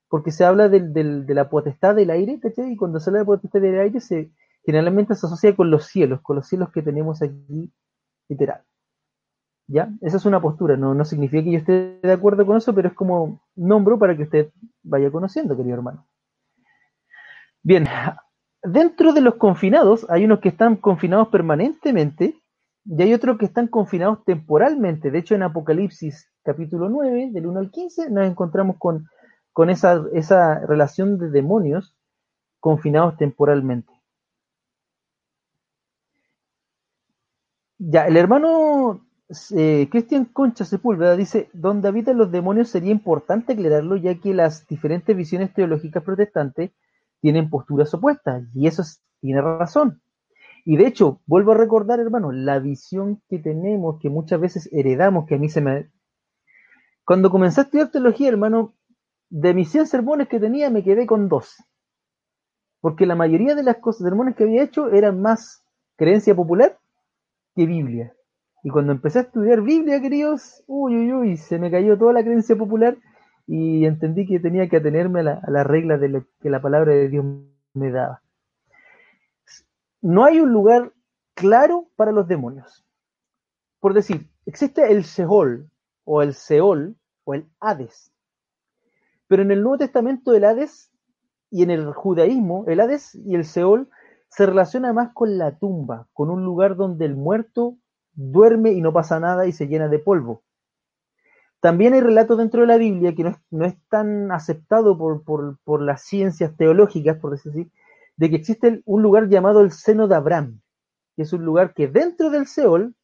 [0.10, 2.74] porque se habla del, de la potestad del aire, ¿cachai?
[2.74, 4.00] Y cuando se habla de potestad del aire,
[4.66, 7.72] generalmente se asocia con los cielos, con los cielos que tenemos aquí,
[8.28, 8.66] literal.
[9.72, 9.90] ¿Ya?
[10.02, 12.90] Esa es una postura, no, no significa que yo esté de acuerdo con eso, pero
[12.90, 14.50] es como nombro para que usted
[14.84, 16.06] vaya conociendo, querido hermano.
[17.64, 17.88] Bien,
[18.64, 22.36] dentro de los confinados hay unos que están confinados permanentemente
[22.84, 25.10] y hay otros que están confinados temporalmente.
[25.10, 29.08] De hecho, en Apocalipsis capítulo 9, del 1 al 15, nos encontramos con,
[29.54, 31.96] con esa, esa relación de demonios
[32.60, 33.94] confinados temporalmente.
[37.78, 39.06] Ya, el hermano
[39.56, 44.68] eh, Cristian Concha Sepúlveda dice, donde habitan los demonios sería importante aclararlo ya que las
[44.68, 46.72] diferentes visiones teológicas protestantes
[47.22, 50.02] tienen posturas opuestas, y eso es, tiene razón.
[50.66, 55.26] Y de hecho, vuelvo a recordar, hermano, la visión que tenemos, que muchas veces heredamos,
[55.28, 55.90] que a mí se me...
[57.06, 58.76] Cuando comencé a estudiar teología, hermano,
[59.30, 61.56] de mis 100 sermones que tenía, me quedé con dos.
[62.80, 65.64] Porque la mayoría de las cosas, sermones que había hecho, eran más
[65.96, 66.78] creencia popular
[67.56, 68.14] que Biblia.
[68.64, 72.24] Y cuando empecé a estudiar Biblia, queridos, uy, uy, uy, se me cayó toda la
[72.24, 72.98] creencia popular
[73.48, 76.94] y entendí que tenía que atenerme a, la, las reglas de lo que la palabra
[76.94, 77.26] de Dios
[77.74, 78.22] me daba.
[80.02, 80.94] No hay un lugar
[81.34, 82.86] claro para los demonios.
[83.80, 85.70] Por decir, existe el Seol
[86.06, 88.12] o el Seol o el Hades.
[89.28, 90.92] Pero en el Nuevo Testamento el Hades
[91.50, 93.90] y en el judaísmo el Hades y el Seol
[94.30, 97.78] se relaciona más con la tumba, con un lugar donde el muerto
[98.14, 100.44] duerme y no pasa nada y se llena de polvo.
[101.60, 105.24] También hay relatos dentro de la Biblia que no es, no es tan aceptado por,
[105.24, 107.72] por, por, las ciencias teológicas, por decir así,
[108.18, 110.62] de que existe un lugar llamado el seno de Abraham,
[111.16, 112.96] que es un lugar que dentro del Seol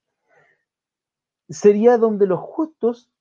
[1.50, 3.12] sería donde los justos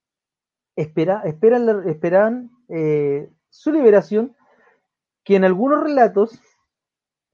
[0.75, 4.35] espera, esperan, esperan eh, su liberación,
[5.25, 6.41] que en algunos relatos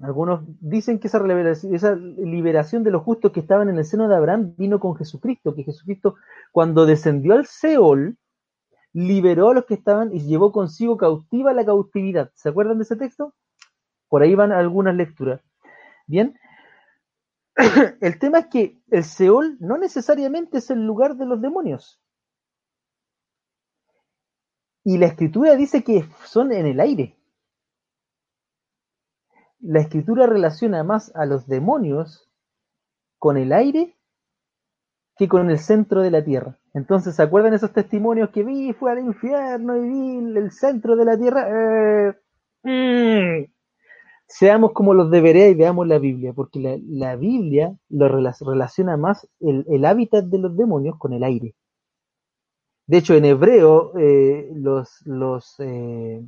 [0.03, 4.09] algunos dicen que esa liberación, esa liberación de los justos que estaban en el seno
[4.09, 6.17] de Abraham vino con Jesucristo, que Jesucristo
[6.51, 8.19] cuando descendió al Seol,
[8.93, 12.33] liberó a los que estaban y llevó consigo cautiva la cautividad.
[12.35, 13.33] ¿Se acuerdan de ese texto?
[14.09, 15.41] Por ahí van algunas lecturas.
[16.07, 16.37] Bien.
[18.01, 22.01] El tema es que el Seol no necesariamente es el lugar de los demonios.
[24.85, 27.17] Y la escritura dice que son en el aire.
[29.63, 32.29] La escritura relaciona más a los demonios
[33.19, 33.97] con el aire
[35.17, 36.59] que con el centro de la tierra.
[36.75, 38.73] Entonces, ¿se acuerdan esos testimonios que vi?
[38.73, 41.47] Fue al infierno y vi el centro de la tierra.
[41.49, 42.15] Eh,
[42.65, 43.53] mm.
[44.27, 49.85] Seamos como los debería y veamos la Biblia, porque la, Biblia lo relaciona más el,
[49.85, 51.55] hábitat de los demonios con el aire.
[52.87, 56.27] De hecho, en hebreo, eh, los, los, eh,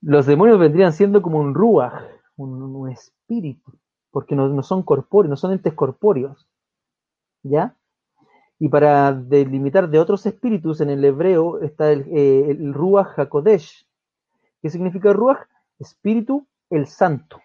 [0.00, 2.04] los demonios vendrían siendo como un ruach,
[2.36, 3.72] un, espíritu,
[4.10, 6.46] porque no, son corpóreos, no son entes corpóreos.
[7.42, 7.76] ¿Ya?
[8.58, 13.86] Y para delimitar de otros espíritus, en el hebreo está el, eh, el Ruach HaKodesh.
[14.60, 15.46] ¿Qué significa Ruach?
[15.78, 17.40] Espíritu, el santo.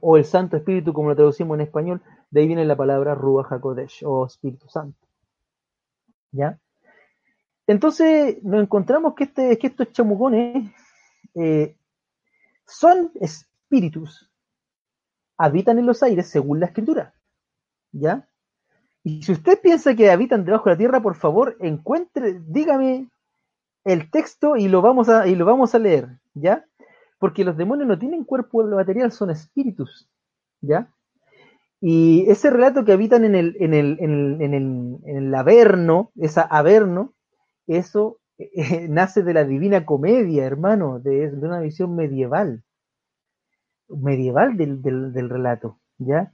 [0.00, 3.52] O el Santo Espíritu, como lo traducimos en español, de ahí viene la palabra Ruach
[3.52, 4.98] HaKodesh, o Espíritu Santo.
[6.32, 6.58] ¿Ya?
[7.66, 10.70] Entonces nos encontramos que, este, que estos chamucones
[11.34, 11.76] eh,
[12.66, 14.30] son espíritus,
[15.36, 17.14] habitan en los aires según la escritura.
[17.92, 18.28] ¿Ya?
[19.04, 23.08] Y si usted piensa que habitan debajo de la tierra, por favor, encuentre, dígame
[23.84, 26.64] el texto y lo vamos a, y lo vamos a leer, ¿ya?
[27.18, 30.08] Porque los demonios no tienen cuerpo material, son espíritus,
[30.62, 30.88] ¿ya?
[31.82, 37.12] Y ese relato que habitan en el, en el, en el, Averno, esa Averno,
[37.66, 38.18] eso
[38.88, 42.64] nace de la divina comedia, hermano, de, una visión medieval,
[43.88, 46.32] medieval del, relato, ¿ya?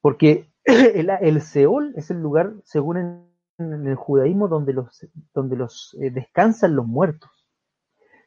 [0.00, 6.10] Porque el, Seol es el lugar, según en, el judaísmo, donde los, donde los eh,
[6.10, 7.30] descansan los muertos.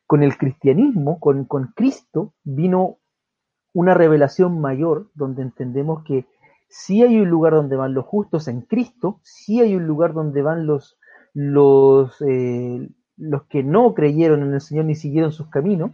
[0.06, 2.98] Con el cristianismo, con, Cristo, vino
[3.74, 6.28] una revelación mayor, donde entendemos que
[6.70, 10.44] sí hay un lugar donde van los justos en Cristo, sí hay un lugar donde
[10.44, 11.00] van los,
[11.34, 15.92] los, eh, los que no creyeron en el Señor ni siguieron sus caminos,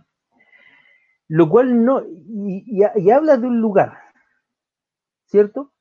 [1.27, 3.97] lo cual no, y habla de un lugar,
[5.25, 5.71] ¿cierto?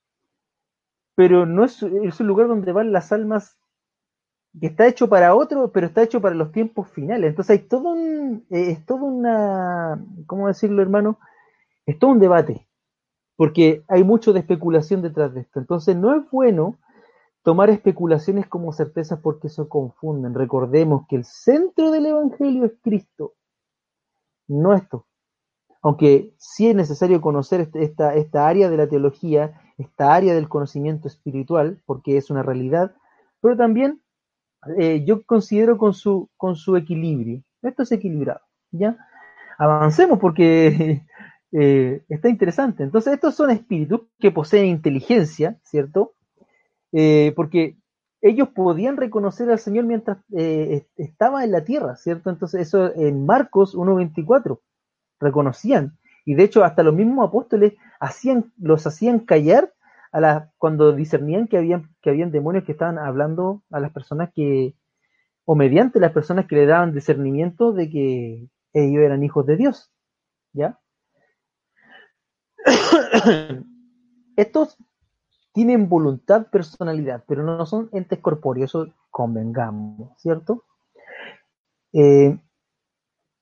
[1.18, 3.58] pero no es, es, un lugar donde van las almas
[4.60, 7.30] que está hecho para otro, pero está hecho para los tiempos finales.
[7.30, 11.18] Entonces hay todo un, eh, es todo una, ¿cómo decirlo, hermano?
[11.86, 12.68] Es todo un debate,
[13.34, 15.58] porque hay mucho de especulación detrás de esto.
[15.58, 16.78] Entonces no es bueno
[17.42, 20.34] tomar especulaciones como certezas porque eso confunden.
[20.34, 23.34] Recordemos que el centro del Evangelio es Cristo,
[24.46, 25.06] no esto.
[25.82, 30.48] Aunque sí es necesario conocer este, esta, esta área de la teología esta área del
[30.48, 32.94] conocimiento espiritual, porque es una realidad,
[33.40, 34.02] pero también
[34.76, 37.42] eh, yo considero con su, con su equilibrio.
[37.62, 38.40] Esto es equilibrado,
[38.72, 38.96] ¿ya?
[39.56, 41.06] Avancemos porque
[41.52, 42.82] eh, está interesante.
[42.82, 46.14] Entonces, estos son espíritus que poseen inteligencia, ¿cierto?
[46.92, 47.76] Eh, porque
[48.20, 50.18] ellos podían reconocer al Señor mientras
[50.96, 52.30] estaba en la tierra, ¿cierto?
[52.30, 54.58] Entonces, eso en Marcos 1.24,
[55.20, 55.98] reconocían.
[56.24, 59.72] Y de hecho, hasta los mismos apóstoles hacían, los hacían callar
[60.12, 64.74] a cuando discernían que habían, que habían demonios que estaban hablando a las personas que,
[65.44, 69.90] o mediante las personas que le daban discernimiento de que ellos eran hijos de Dios.
[70.52, 70.78] ¿Ya?
[74.36, 74.76] Estos
[75.58, 80.62] tienen voluntad, personalidad, pero no son entes corpóreos, eso convengamos, ¿cierto?
[81.92, 82.38] Eh,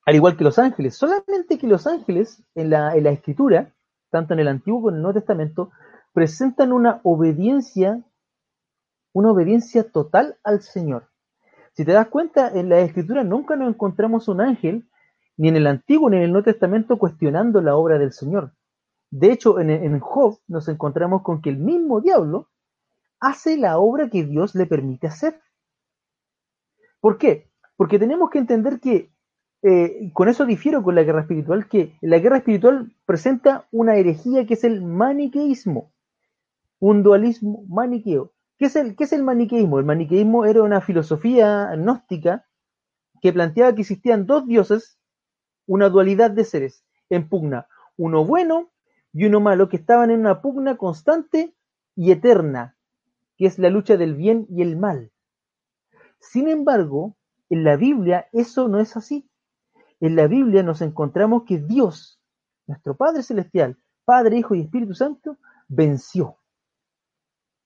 [0.07, 3.75] al igual que los ángeles, solamente que los ángeles en la, en la escritura
[4.11, 5.71] tanto en el Antiguo como en el Nuevo Testamento,
[6.13, 8.03] presentan una obediencia,
[9.13, 11.11] una obediencia total al Señor.
[11.75, 14.89] Si te das cuenta, en la Escritura nunca nos encontramos un ángel,
[15.37, 18.53] ni en el Antiguo ni en el Nuevo Testamento, cuestionando la obra del Señor.
[19.11, 22.51] De hecho, en, en Job nos encontramos con que el mismo diablo
[23.21, 25.41] hace la obra que Dios le permite hacer.
[27.01, 27.51] ¿Por qué?
[27.77, 29.11] Porque tenemos que entender que
[29.63, 34.47] eh, con eso difiero con la guerra espiritual, que la guerra espiritual presenta una herejía
[34.47, 35.93] que es el maniqueísmo,
[36.79, 38.33] un dualismo maniqueo.
[38.59, 39.79] ¿Qué es, el, ¿Qué es el maniqueísmo?
[39.79, 42.47] El maniqueísmo era una filosofía gnóstica
[43.21, 44.99] que planteaba que existían dos dioses,
[45.67, 48.71] una dualidad de seres, en pugna, uno bueno
[49.17, 51.55] y uno malo, que estaban en una pugna constante
[51.97, 52.77] y eterna,
[53.37, 55.11] que es la lucha del bien y el mal.
[56.21, 57.17] Sin embargo,
[57.49, 59.29] en la Biblia eso no es así
[60.01, 62.21] en la Biblia nos encontramos que Dios,
[62.67, 65.39] nuestro Padre Celestial, Padre, Hijo y Espíritu Santo,
[65.69, 66.37] venció.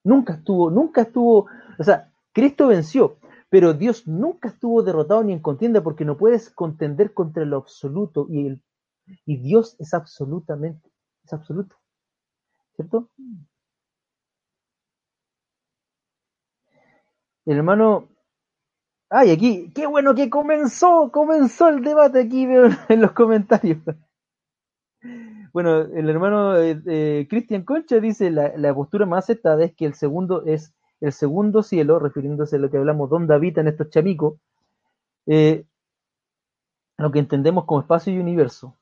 [0.03, 1.47] Nunca estuvo, nunca estuvo,
[1.77, 3.17] o sea, Cristo venció,
[3.49, 8.27] pero Dios nunca estuvo derrotado ni en contienda porque no puedes contender contra lo absoluto
[8.29, 8.61] y, el,
[9.25, 10.90] y Dios es absolutamente,
[11.23, 11.75] es absoluto.
[12.75, 13.09] ¿Cierto?
[17.45, 18.11] El hermano
[19.13, 23.79] Ay, aquí, qué bueno que comenzó, comenzó el debate aquí veo en los comentarios.
[25.51, 29.95] Bueno, el hermano eh, eh, Cristian Concha dice la, postura más aceptada es que el
[29.95, 34.39] segundo es el segundo cielo, refiriéndose a lo que hablamos, donde habitan estos chamicos,
[35.25, 35.65] eh,
[36.97, 38.77] lo que entendemos como espacio y universo.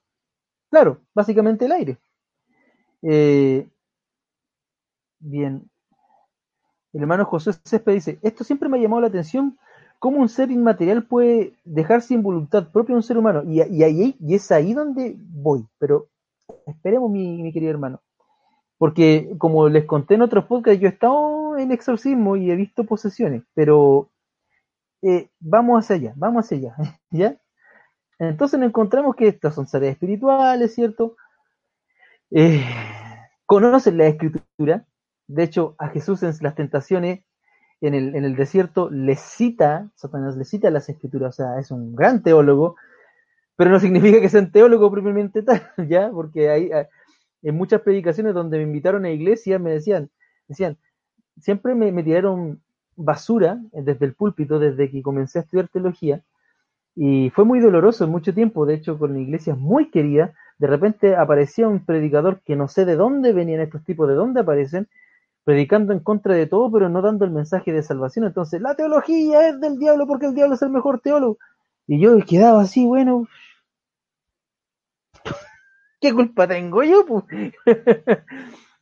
[0.69, 1.97] Claro, básicamente el aire.
[3.01, 3.67] Eh,
[5.19, 5.69] bien.
[6.93, 9.57] El hermano José Césped dice, esto siempre me ha llamado la atención,
[9.99, 13.43] cómo un ser inmaterial puede dejar sin voluntad propia un ser humano.
[13.43, 16.07] Y, ahí, es ahí donde voy, pero
[16.65, 18.01] esperemos, mi, mi querido hermano.
[18.77, 22.85] Porque, como les conté en otros podcasts, yo he estado en exorcismo y he visto
[22.85, 24.09] posesiones, pero
[25.01, 27.37] eh, vamos hacia allá, vamos hacia allá, ¿ya?
[28.19, 31.15] Entonces encontramos que estas son seres espirituales, ¿cierto?
[32.31, 32.63] Eh,
[33.45, 34.85] conocen la escritura,
[35.27, 37.21] de hecho a Jesús en las tentaciones
[37.81, 41.71] en el, en el desierto le cita, Satanás le cita las escrituras, o sea, es
[41.71, 42.75] un gran teólogo,
[43.55, 46.09] pero no significa que sea un teólogo propiamente tal, ¿ya?
[46.11, 46.69] Porque hay,
[47.41, 50.09] en muchas predicaciones donde me invitaron a iglesia me decían,
[50.47, 50.77] decían,
[51.39, 52.61] siempre me, me tiraron
[52.95, 56.21] basura desde el púlpito, desde que comencé a estudiar teología,
[56.95, 61.15] y fue muy doloroso en mucho tiempo, de hecho con iglesias muy queridas, de repente
[61.15, 64.89] aparecía un predicador que no sé de dónde venían estos tipos, de dónde aparecen,
[65.45, 68.25] predicando en contra de todo, pero no dando el mensaje de salvación.
[68.25, 71.37] Entonces, la teología es del diablo porque el diablo es el mejor teólogo.
[71.87, 73.25] Y yo quedaba así, bueno,
[76.01, 77.05] ¿qué culpa tengo yo?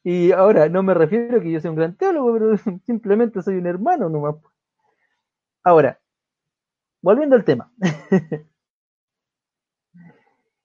[0.03, 2.57] y ahora no me refiero a que yo sea un gran teólogo, pero
[2.87, 4.35] simplemente soy un hermano nomás.
[5.63, 5.99] Ahora,
[7.03, 7.71] volviendo al tema.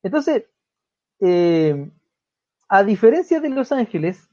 [0.02, 0.44] Entonces,
[1.24, 1.88] eh,
[2.68, 4.28] a diferencia de los ángeles,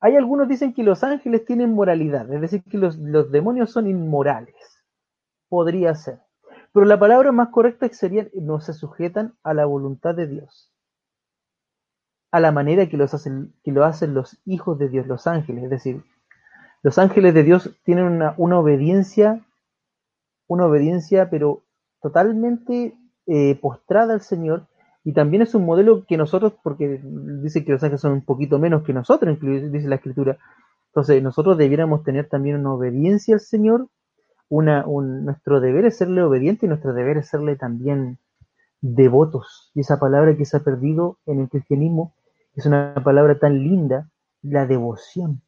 [0.00, 2.98] hay algunos dicen que los ángeles tienen moralidad, es decir, que los,
[3.30, 4.82] demonios son inmorales.
[5.48, 6.18] Podría ser.
[6.72, 10.72] Pero la palabra más correcta sería no se sujetan a la voluntad de Dios,
[12.32, 15.64] a la manera que, los hacen, que lo hacen los hijos de Dios, los ángeles.
[15.64, 16.02] Es decir,
[16.82, 19.46] los ángeles de Dios tienen una, una obediencia,
[20.48, 21.62] una obediencia, pero
[22.00, 22.96] totalmente
[23.26, 24.66] eh, postrada al Señor.
[25.04, 27.00] Y también es un modelo que nosotros, porque
[27.42, 30.38] dice que los ángeles son un poquito menos que nosotros, dice la Escritura.
[30.88, 33.88] Entonces, nosotros debiéramos tener también una obediencia al Señor
[34.60, 38.18] nuestro deber es serle obediente y nuestro deber es serle también
[38.80, 39.70] devotos.
[39.74, 42.14] Y esa palabra que se ha perdido en el cristianismo
[42.54, 44.10] es una palabra tan linda,
[44.42, 45.40] la devoción.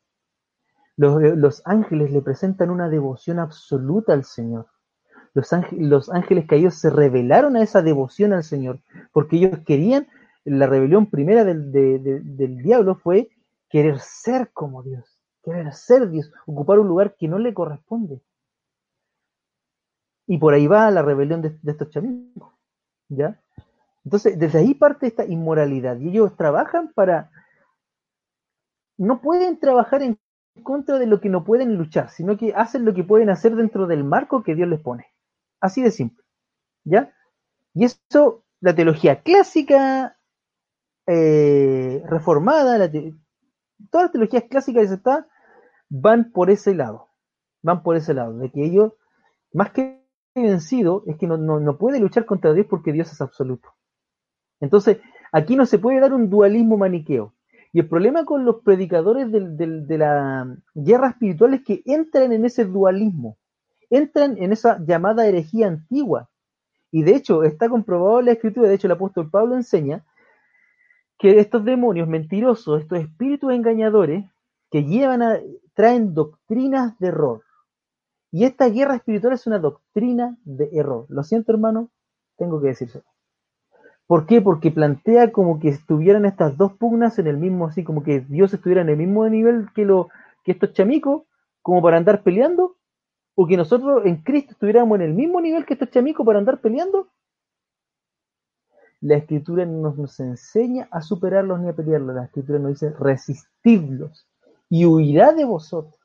[0.97, 4.67] Los, los ángeles le presentan una devoción absoluta al Señor.
[5.35, 8.79] Los, ángeles, los ángeles caídos se revelaron a esa devoción al Señor,
[9.13, 10.07] porque ellos querían,
[10.45, 13.29] la rebelión primera del, de, de, del diablo fue
[13.69, 15.05] querer ser como Dios,
[15.43, 18.21] querer ser Dios, ocupar un lugar que no le corresponde.
[20.27, 22.53] Y por ahí va la rebelión de, de estos chamicos.
[23.09, 23.39] ¿Ya?
[24.05, 25.99] Entonces, desde ahí parte esta inmoralidad.
[25.99, 27.31] Y ellos trabajan para.
[28.97, 30.19] No pueden trabajar en
[30.63, 33.87] contra de lo que no pueden luchar, sino que hacen lo que pueden hacer dentro
[33.87, 35.07] del marco que Dios les pone.
[35.65, 36.23] Así de simple.
[36.85, 37.11] ¿Ya?
[37.73, 40.19] Y eso, la teología clásica,
[41.07, 43.15] eh, reformada, la te
[43.91, 45.27] todas las teologías clásicas de está,
[45.89, 47.09] van por ese lado.
[47.63, 48.93] Van por ese lado, de que ellos,
[49.55, 50.05] más que
[50.35, 53.71] vencido es que no, puede luchar contra Dios porque Dios es absoluto.
[54.61, 54.99] Entonces,
[55.33, 57.33] aquí no se puede dar un dualismo maniqueo.
[57.73, 62.45] Y el problema con los predicadores del, de la guerra espiritual es que entran en
[62.45, 63.39] ese dualismo,
[63.97, 66.29] entran en esa llamada herejía antigua.
[66.91, 70.05] Y de hecho, está comprobado en la escritura, de hecho el apóstol Pablo enseña
[71.19, 74.25] que estos demonios mentirosos, estos espíritus engañadores,
[74.71, 75.39] que llevan a,
[75.75, 77.43] traen doctrinas de error,
[78.35, 81.07] y esta guerra espiritual es una doctrina de error.
[81.09, 81.91] Lo siento, hermano,
[82.37, 83.03] tengo que decirlo.
[84.09, 84.43] ¿Por qué?
[84.43, 88.53] Porque plantea como que estuvieran estas dos pugnas en el mismo, así como que Dios
[88.53, 90.09] estuviera en el mismo nivel que, lo,
[90.43, 91.23] que estos chamicos,
[91.63, 92.75] como para andar peleando,
[93.35, 96.61] o que nosotros en Cristo estuviéramos en el mismo nivel que estos chamicos para andar
[96.61, 97.09] peleando.
[99.01, 102.15] La escritura no nos, enseña a superarlos ni a pelearlos.
[102.15, 104.27] La escritura nos dice resistidlos
[104.71, 106.05] y huirá de vosotros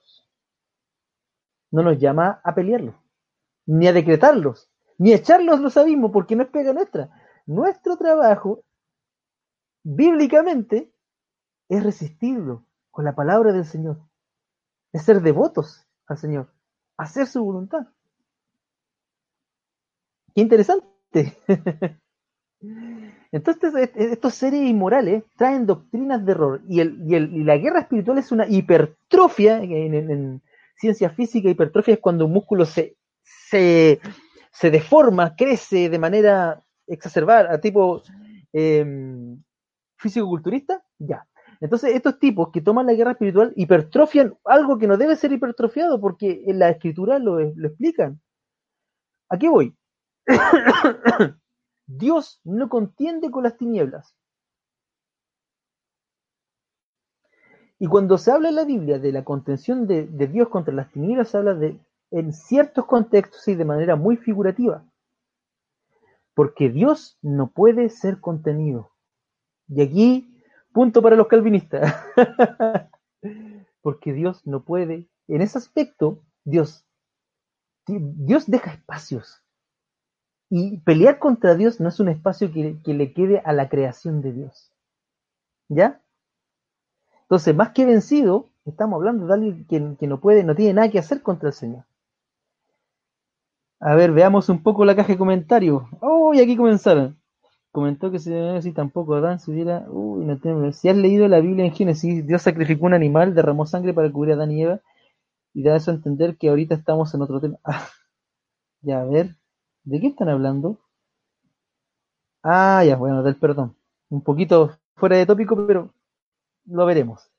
[1.72, 2.96] no nos llama a pelearlos,
[3.66, 7.10] ni a decretarlos, ni a echarlos los abismos, porque no es pega nuestra.
[7.46, 8.64] Nuestro trabajo,
[9.84, 10.92] bíblicamente,
[11.70, 14.00] es resistirlo con la palabra del Señor,
[14.92, 16.52] es ser devotos al Señor,
[17.00, 17.88] hacer su voluntad.
[20.36, 21.38] Qué interesante.
[23.32, 29.62] Entonces, estos seres inmorales traen doctrinas de error y, la guerra espiritual es una hipertrofia
[29.64, 30.42] en, en,
[30.76, 34.00] ciencia física, hipertrofia es cuando un músculo se, se,
[34.52, 38.02] se deforma, crece de manera exacerbada, tipo
[38.54, 38.86] eh,
[39.98, 41.28] físico-culturista, ya.
[41.62, 46.00] Entonces, estos tipos que toman la guerra espiritual hipertrofian algo que no debe ser hipertrofiado,
[46.00, 48.22] porque en la escritura lo, explican.
[49.30, 49.76] ¿A qué voy?
[51.86, 54.16] Dios no contiende con las tinieblas.
[57.78, 60.92] Y cuando se habla en la Biblia de la contención de, de, Dios contra las
[60.92, 61.80] tinieblas, se habla de
[62.12, 64.84] en ciertos contextos y de manera muy figurativa.
[66.34, 68.92] Porque Dios no puede ser contenido.
[69.68, 70.39] Y aquí,
[70.80, 71.94] punto para los calvinistas.
[73.82, 76.86] Porque Dios no puede, en ese aspecto, Dios,
[77.86, 79.44] Dios deja espacios.
[80.50, 84.32] Y pelear contra Dios no es un espacio que, le quede a la creación de
[84.32, 84.72] Dios.
[85.68, 86.02] ¿Ya?
[87.24, 90.90] Entonces, más que vencido, estamos hablando de alguien que, que, no puede, no tiene nada
[90.90, 91.84] que hacer contra el Señor.
[93.82, 95.84] A ver, veamos un poco la caja de comentarios.
[96.00, 97.19] Oh, aquí comenzaron.
[97.72, 99.86] Comentó que si, tampoco Adán se hubiera.
[99.90, 100.72] Uy, no tengo.
[100.72, 104.34] Si has leído la Biblia en Génesis, Dios sacrificó un animal, derramó sangre para cubrir
[104.34, 104.82] a Adán y Eva.
[105.54, 107.58] Y da eso a entender que ahorita estamos en otro tema.
[107.66, 107.88] Ah,
[108.82, 109.36] ya, a ver.
[109.84, 110.80] ¿De qué están hablando?
[112.44, 113.76] Ah, ya, bueno, del perdón.
[114.10, 115.94] Un poquito fuera de tópico, pero
[116.66, 117.30] lo veremos.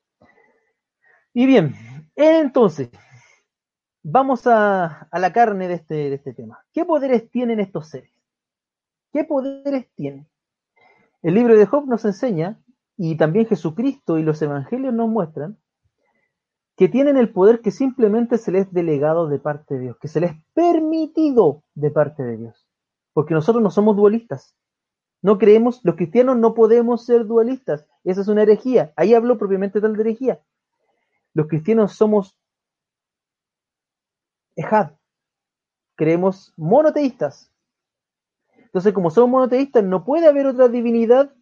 [1.33, 1.75] Y bien,
[2.15, 2.89] entonces,
[4.03, 6.63] vamos a, a la carne de este, de este tema.
[6.73, 8.11] ¿Qué poderes tienen estos seres?
[9.11, 10.27] ¿Qué poderes tienen?
[11.21, 12.61] El libro de Job nos enseña,
[12.97, 15.57] y también Jesucristo y los evangelios nos muestran,
[16.77, 20.07] que tienen el poder que simplemente se les es delegado de parte de Dios, que
[20.07, 22.67] se les es permitido de parte de Dios.
[23.13, 24.55] Porque nosotros no somos dualistas.
[25.21, 27.85] No creemos, los cristianos no podemos ser dualistas.
[28.03, 28.93] Esa es una herejía.
[28.95, 30.41] Ahí hablo propiamente tal de herejía.
[31.33, 32.35] Los cristianos somos
[34.55, 34.93] ejad.
[35.95, 37.50] Creemos monoteístas.
[38.71, 41.35] Entonces, como somos monoteístas, no puede haber otra divinidad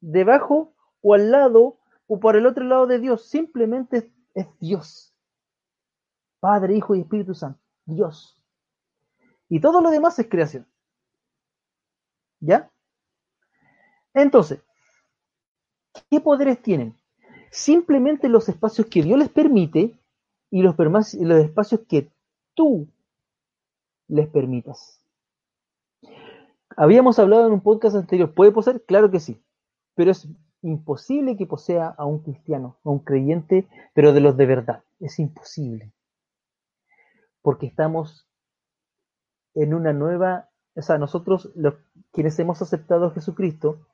[0.00, 3.26] debajo o al lado o por el otro lado de Dios.
[3.26, 5.14] Simplemente es Dios.
[6.40, 7.58] Padre, Hijo y Espíritu Santo.
[7.86, 8.38] Dios.
[9.48, 10.66] Y todo lo demás es creación.
[12.40, 12.70] ¿Ya?
[14.12, 14.60] Entonces,
[16.10, 16.94] ¿qué poderes tienen?
[17.50, 19.98] Simplemente los espacios que Dios les permite
[20.50, 22.10] y los, los espacios que
[22.54, 22.88] tú
[24.08, 25.01] les permitas.
[26.76, 28.84] Habíamos hablado en un podcast anterior, ¿puede poseer?
[28.84, 29.42] Claro que sí,
[29.94, 30.28] pero es
[30.62, 34.84] imposible que posea a un cristiano, a un creyente, pero de los de verdad.
[35.00, 35.92] Es imposible.
[37.42, 38.28] Porque estamos
[39.54, 41.74] en una nueva, o sea, nosotros, los,
[42.12, 43.86] quienes hemos aceptado a Jesucristo,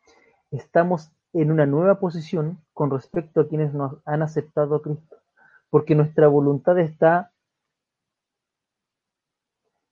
[0.50, 5.16] estamos en una nueva posición con respecto a quienes nos han aceptado a Cristo.
[5.70, 7.32] Porque nuestra voluntad está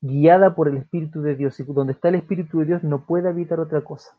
[0.01, 1.59] guiada por el Espíritu de Dios.
[1.61, 4.11] Y donde está el Espíritu de Dios no puede habitar otra cosa.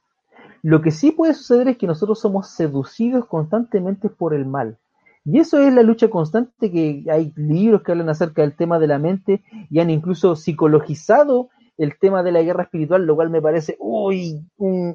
[0.63, 4.77] Lo que sí puede suceder es que nosotros somos seducidos constantemente por el mal.
[5.23, 8.87] Y eso es la lucha constante que hay libros que hablan acerca del tema de
[8.87, 13.41] la mente y han incluso psicologizado el tema de la guerra espiritual, lo cual me
[13.41, 14.91] parece, uy, mm,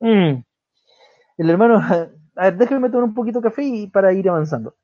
[0.00, 1.76] el hermano,
[2.36, 4.76] a ver, déjame tomar un poquito de café y para ir avanzando.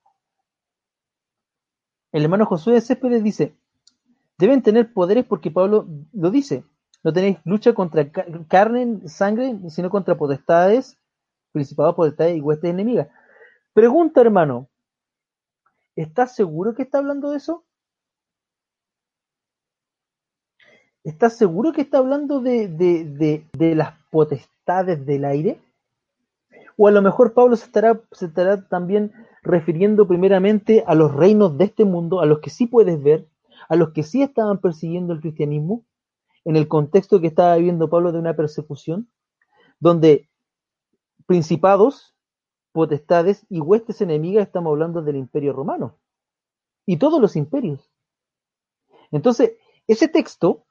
[2.12, 3.55] El hermano Josué Céspedes dice,
[4.41, 6.64] deben tener poderes porque Pablo lo dice,
[7.05, 10.99] no tenéis lucha contra carne, sangre, sino contra potestades,
[11.53, 13.09] principados, potestades y huestes enemigas.
[13.72, 14.68] Pregunta, hermano,
[15.95, 17.64] ¿estás seguro que está hablando de eso?
[21.05, 25.61] ¿Estás seguro que está hablando de, de, de, las potestades del aire?
[26.76, 29.12] O a lo mejor Pablo se estará, se estará también
[29.43, 33.26] refiriendo primeramente a los reinos de este mundo, a los que sí puedes ver,
[33.70, 35.84] a los que sí estaban persiguiendo el cristianismo,
[36.44, 39.08] en el contexto que estaba viviendo Pablo de una persecución,
[39.78, 40.28] donde
[41.26, 42.16] principados,
[42.72, 45.96] potestades y huestes enemigas, estamos hablando del imperio romano,
[46.84, 47.92] y todos los imperios.
[49.12, 49.52] Entonces,
[49.86, 50.64] ese texto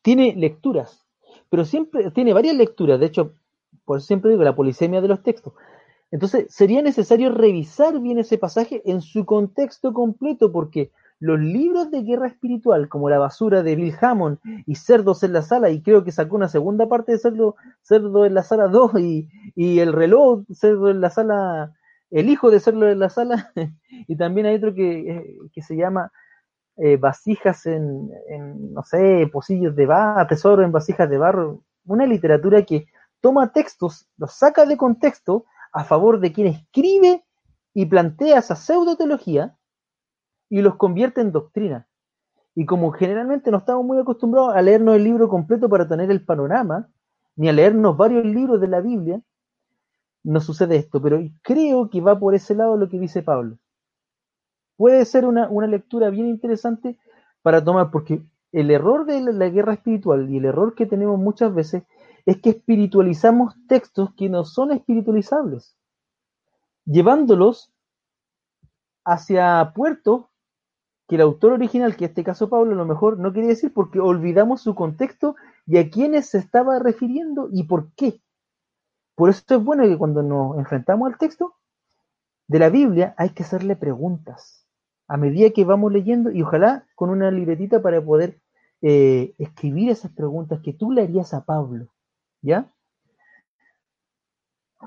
[0.00, 1.06] tiene lecturas,
[1.50, 3.34] pero siempre tiene varias lecturas, de hecho,
[3.84, 5.52] por siempre digo, la polisemia de los textos.
[6.10, 12.02] Entonces, sería necesario revisar bien ese pasaje en su contexto completo, porque los libros de
[12.02, 16.04] guerra espiritual, como La basura de Bill Hammond y Cerdos en la sala, y creo
[16.04, 19.28] que sacó una segunda parte de Cerdo, Cerdo en la sala 2 y,
[19.80, 21.72] el reloj Cerdo en la sala,
[22.10, 23.52] el hijo de Cerdo en la sala,
[24.08, 26.12] y también hay otro que, eh, se llama
[26.76, 32.06] eh, Vasijas en, en, no sé, pocillos de barro, tesoro en vasijas de barro, una
[32.06, 32.86] literatura que
[33.22, 37.24] toma textos, los saca de contexto a favor de quien escribe
[37.72, 39.56] y plantea esa pseudo-teología
[40.48, 41.88] y los convierte en doctrina.
[42.54, 46.24] Y como generalmente no estamos muy acostumbrados a leernos el libro completo para tener el
[46.24, 46.88] panorama,
[47.36, 49.20] ni a leernos varios libros de la Biblia,
[50.24, 53.58] nos sucede esto, pero creo que va por ese lado lo que dice Pablo.
[54.76, 56.98] Puede ser una, una lectura bien interesante
[57.42, 58.22] para tomar, porque
[58.52, 61.84] el error de la guerra espiritual y el error que tenemos muchas veces
[62.24, 65.76] es que espiritualizamos textos que no son espiritualizables,
[66.84, 67.72] llevándolos
[69.04, 70.26] hacia puertos
[71.08, 73.72] que el autor original, que en este caso Pablo, a lo mejor no quería decir
[73.72, 75.36] porque olvidamos su contexto
[75.66, 78.20] y a quiénes se estaba refiriendo y por qué.
[79.14, 81.54] Por eso es bueno que cuando nos enfrentamos al texto
[82.48, 84.66] de la Biblia hay que hacerle preguntas
[85.08, 88.40] a medida que vamos leyendo y ojalá con una libretita para poder
[88.82, 91.88] eh, escribir esas preguntas que tú le harías a Pablo,
[92.42, 92.70] ¿ya?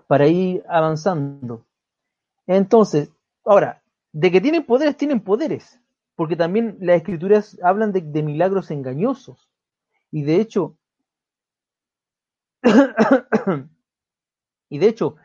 [0.07, 1.65] Para ir avanzando.
[2.47, 3.09] Entonces,
[3.45, 5.80] ahora, de que tienen poderes, tienen poderes,
[6.20, 9.49] porque también las escrituras hablan de, milagros engañosos.
[10.11, 10.76] Y de hecho,
[14.70, 15.15] y de hecho,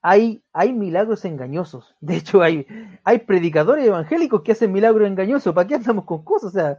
[0.00, 1.96] hay, hay milagros engañosos.
[2.00, 2.68] De hecho, hay,
[3.02, 5.52] hay predicadores evangélicos que hacen milagros engañosos.
[5.52, 6.50] ¿Para qué andamos con cosas?
[6.50, 6.78] O sea,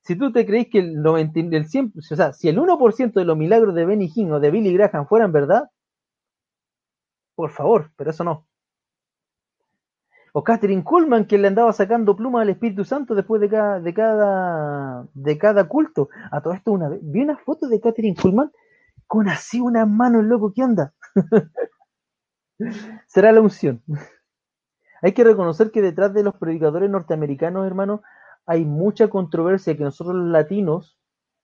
[0.00, 3.24] si tú te crees que el 90, el 100, o sea, si el 1% de
[3.26, 5.64] los milagros de Benny Hinn o de Billy Graham fueran verdad,
[7.34, 8.46] por favor, pero eso no.
[10.32, 13.80] O Catherine Kuhlman, que le andaba sacando plumas al Espíritu Santo después de cada,
[15.14, 16.08] de cada, culto.
[16.30, 18.50] A todo esto una vez, vi una foto de Catherine Kuhlman
[19.06, 20.94] con así una mano loco, ¿qué onda?
[23.08, 23.82] Será la unción.
[25.02, 28.00] Hay que reconocer que detrás de los predicadores norteamericanos, hermanos,
[28.46, 30.98] hay mucha controversia que nosotros los latinos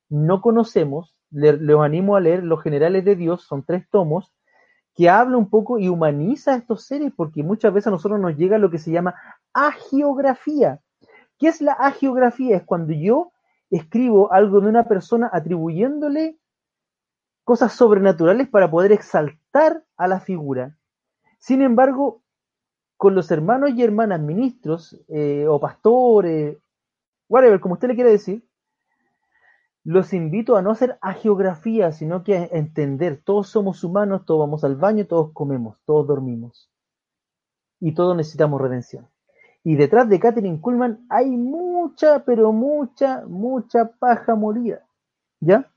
[0.09, 1.17] no conocemos.
[1.31, 4.33] Les, animo a leer Los Generales de Dios, son tres tomos,
[4.97, 8.37] que habla un poco y humaniza a estos seres, porque muchas veces a nosotros nos
[8.37, 9.15] llega lo que se llama
[9.53, 10.81] agiografía.
[11.39, 12.57] ¿Qué es la agiografía?
[12.57, 13.33] Es cuando yo
[13.71, 16.39] escribo algo de una persona atribuyéndole
[17.45, 20.77] cosas sobrenaturales para poder exaltar a la figura.
[21.39, 22.23] Sin embargo,
[22.97, 26.57] con los hermanos y hermanas ministros eh, o pastores
[27.29, 28.45] whatever, como usted le quiere decir,
[29.87, 34.65] los invito a no hacer geografía, sino que a entender, todos somos humanos, todos vamos
[34.65, 36.69] al baño, todos comemos, todos dormimos.
[37.79, 39.09] Y todos necesitamos redención.
[39.63, 44.85] Y detrás de Catherine Kuhlman hay mucha, pero mucha, mucha paja molida.
[45.39, 45.71] ¿Ya?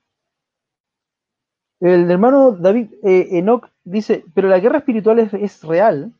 [1.78, 6.12] El hermano David eh, Enoch dice, pero la guerra espiritual es, es real,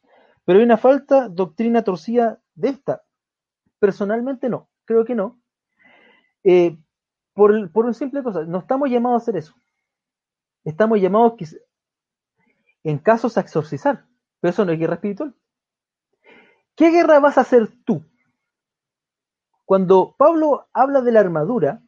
[0.44, 3.02] pero hay una falta doctrina torcida de esta.
[3.80, 5.40] Personalmente no creo que no.
[6.42, 6.76] Eh,
[7.34, 9.54] por, por una simple cosa, no estamos llamados a hacer eso.
[10.64, 11.34] Estamos llamados
[12.82, 14.06] en casos a exorcizar,
[14.40, 15.34] pero eso no es guerra espiritual.
[16.76, 18.04] ¿Qué guerra vas a hacer tú?
[19.64, 21.82] Cuando Pablo habla de la armadura,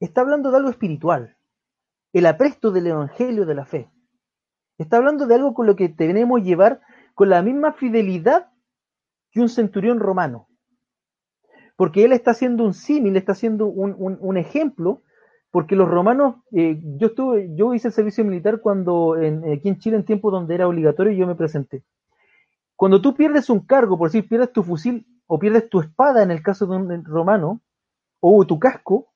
[0.00, 1.36] está hablando de algo espiritual,
[2.12, 3.90] el apresto del evangelio de la fe.
[4.78, 6.80] Está hablando de algo con lo que tenemos que llevar
[7.14, 8.50] con la misma fidelidad
[9.30, 10.48] que un centurión romano
[11.80, 15.00] porque él está haciendo un símil, está haciendo un, ejemplo,
[15.50, 19.78] porque los romanos, eh, yo estuve, yo hice el servicio militar cuando en, aquí en
[19.78, 21.82] Chile en tiempo donde era obligatorio y yo me presenté.
[22.76, 26.30] Cuando tú pierdes un cargo, por decir, pierdes tu fusil o pierdes tu espada en
[26.30, 27.62] el caso de un romano,
[28.20, 29.14] o tu casco,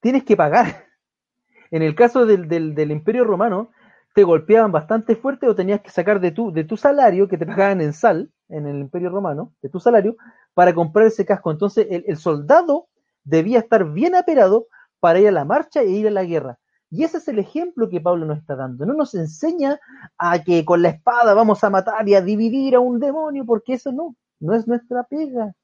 [0.00, 0.86] tienes que pagar.
[1.70, 3.70] En el caso del, del imperio romano,
[4.12, 7.46] te golpeaban bastante fuerte o tenías que sacar de tu, de tu salario, que te
[7.46, 10.16] pagaban en sal, en el imperio romano, de tu salario,
[10.54, 11.50] para comprar ese casco.
[11.50, 12.88] Entonces el, soldado
[13.24, 14.66] debía estar bien aperado
[15.00, 16.58] para ir a la marcha e ir a la guerra.
[16.90, 18.84] Y ese es el ejemplo que Pablo nos está dando.
[18.84, 19.80] No nos enseña
[20.18, 23.74] a que con la espada vamos a matar y a dividir a un demonio, porque
[23.74, 25.54] eso no, no es nuestra pega.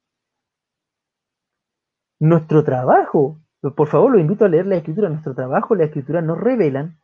[2.18, 3.38] Nuestro trabajo,
[3.76, 5.10] por favor, lo invito a leer la escritura.
[5.10, 6.98] Nuestro trabajo, la escritura nos revelan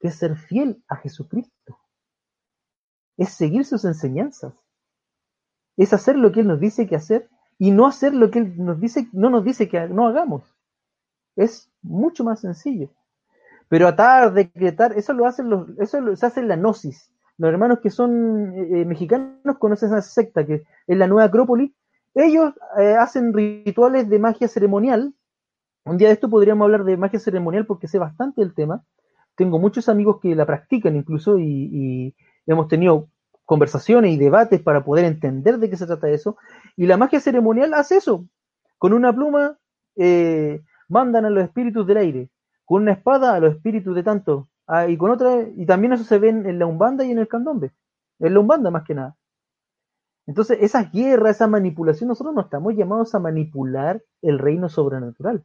[0.00, 1.78] que es ser fiel a Jesucristo.
[3.16, 4.54] Es seguir sus enseñanzas
[5.78, 8.52] es hacer lo que Él nos dice que hacer y no hacer lo que Él
[8.56, 10.42] nos dice, no nos dice que no hagamos.
[11.36, 12.90] Es mucho más sencillo.
[13.68, 17.12] Pero atar, decretar, eso lo hacen los, eso se hace en la gnosis.
[17.38, 21.72] Los hermanos que son eh, eh, mexicanos conocen esa secta que es la Nueva Acrópolis.
[22.14, 25.14] Ellos eh, hacen rituales de magia ceremonial.
[25.84, 28.84] Un día de esto podríamos hablar de magia ceremonial porque sé bastante del tema.
[29.38, 32.14] Tengo muchos amigos que la practican incluso y
[32.46, 33.08] hemos tenido
[33.48, 36.36] conversaciones y debates para poder entender de qué se trata eso.
[36.76, 38.26] Y la magia ceremonial hace eso.
[38.76, 39.56] Con una pluma
[39.96, 42.30] eh, mandan a los espíritus del aire,
[42.66, 46.04] con una espada a los espíritus de tanto, ah, y con otra, y también eso
[46.04, 47.72] se ve en la umbanda y en el candombe,
[48.18, 49.16] en la umbanda más que nada.
[50.26, 55.42] Entonces, esas guerras, esa manipulación, nosotros no estamos llamados a manipular el reino sobrenatural.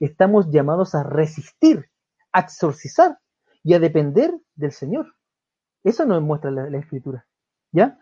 [0.00, 1.90] Estamos llamados a resistir,
[2.32, 3.18] a exorcizar.
[3.62, 5.14] Y a depender del Señor.
[5.84, 7.26] Eso nos muestra la, escritura.
[7.72, 7.98] ¿Ya?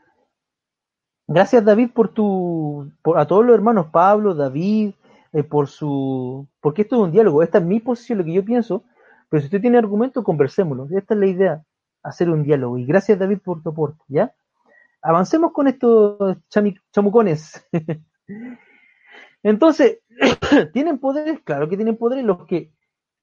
[1.27, 4.95] Gracias David por tu, por, a todos los hermanos Pablo, David,
[5.33, 8.45] eh, por su, porque esto es un diálogo, esta es mi posición, lo que yo
[8.45, 8.85] pienso,
[9.29, 10.89] pero si usted tiene argumento, conversémoslo.
[10.91, 11.65] Esta es la idea,
[12.03, 12.79] hacer un diálogo.
[12.79, 14.35] Y gracias David por tu aporte, ¿ya?
[15.03, 16.37] Avancemos con estos
[16.91, 17.67] chamucones.
[19.43, 20.01] Entonces,
[20.73, 21.41] ¿tienen poderes?
[21.43, 22.73] Claro que tienen poderes los que,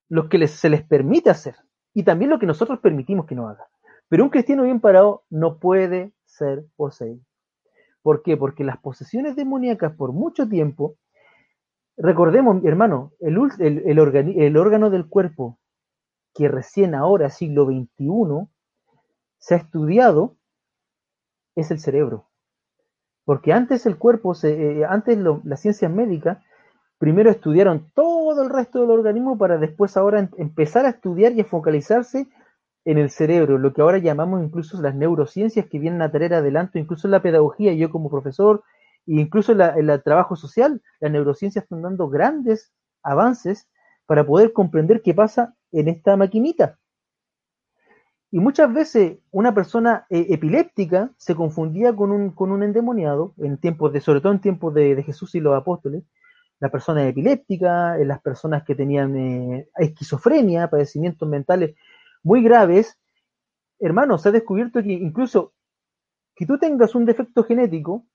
[0.10, 1.56] los que se les permite hacer
[1.98, 3.66] y también lo que nosotros permitimos que no haga.
[4.08, 7.26] Pero un cristiano bien parado no puede ser poseído.
[8.04, 8.38] ¿Por qué?
[8.38, 10.98] Porque las posesiones demoníacas por mucho tiempo,
[11.98, 15.58] recordemos, hermano, el, el órgano del cuerpo
[16.36, 18.48] que recién ahora, siglo XXI,
[19.40, 20.36] se ha estudiado,
[21.56, 22.28] es el cerebro.
[23.26, 26.38] Porque antes el cuerpo, se, eh, antes las ciencias médicas,
[26.98, 31.46] primero estudiaron todo el resto del organismo para después ahora empezar a estudiar y a
[31.46, 32.28] focalizarse
[32.86, 36.80] en el cerebro, lo que ahora llamamos incluso las neurociencias que vienen a traer adelante,
[36.80, 38.64] incluso en la pedagogía, yo como profesor,
[39.06, 42.72] e incluso en, el trabajo social, las neurociencias están dando grandes
[43.04, 43.70] avances
[44.06, 46.80] para poder comprender qué pasa en esta maquinita.
[48.32, 53.58] Y muchas veces una persona eh, epiléptica se confundía con un, con un endemoniado, en
[53.58, 56.04] tiempos de, sobre todo en tiempos de, Jesús y los apóstoles,
[56.60, 61.76] las personas epilépticas, eh, las personas que tenían eh, esquizofrenia, padecimientos mentales
[62.24, 62.98] muy graves,
[63.80, 65.54] hermano, se ha descubierto que incluso
[66.36, 68.06] que tú tengas un defecto genético,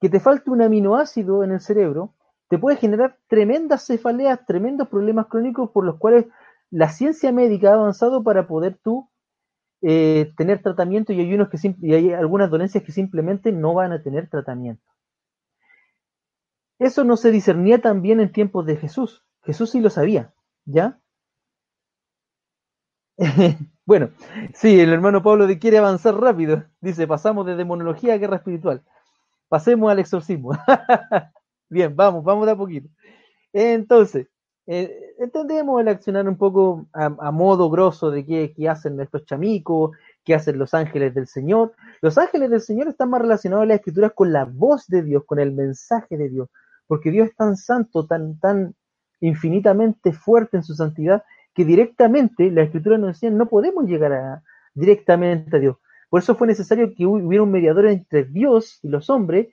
[0.00, 2.14] que te falte un aminoácido en el cerebro,
[2.48, 6.26] te puede generar tremendas cefaleas, tremendos problemas crónicos por los cuales
[6.70, 9.08] la ciencia médica ha avanzado para poder tú
[9.82, 13.92] eh, tener tratamiento y hay, unos que y hay algunas dolencias que simplemente no van
[13.92, 14.82] a tener tratamiento.
[16.78, 19.24] Eso no se discernía también en tiempos de Jesús.
[19.42, 21.00] Jesús sí lo sabía, ¿ya?
[23.86, 24.10] bueno,
[24.54, 26.64] sí, el hermano Pablo quiere avanzar rápido.
[26.80, 28.82] Dice, pasamos de demonología a guerra espiritual.
[29.48, 30.50] Pasemos al exorcismo.
[31.68, 32.88] Bien, vamos, vamos de a poquito.
[33.52, 34.28] Entonces,
[34.66, 39.92] eh, entendemos el accionar un poco a, modo grosso de qué, hacen estos chamicos,
[40.24, 41.74] qué hacen los ángeles del Señor.
[42.02, 45.24] Los ángeles del Señor están más relacionados en las escrituras con la voz de Dios,
[45.24, 46.48] con el mensaje de Dios,
[46.86, 48.74] porque Dios es tan santo, tan, tan
[49.20, 51.24] infinitamente fuerte en su santidad,
[51.54, 54.42] que directamente la escritura nos decía no podemos llegar a,
[54.74, 55.76] directamente a Dios.
[56.08, 59.48] Por eso fue necesario que hubiera un mediador entre Dios y los hombres,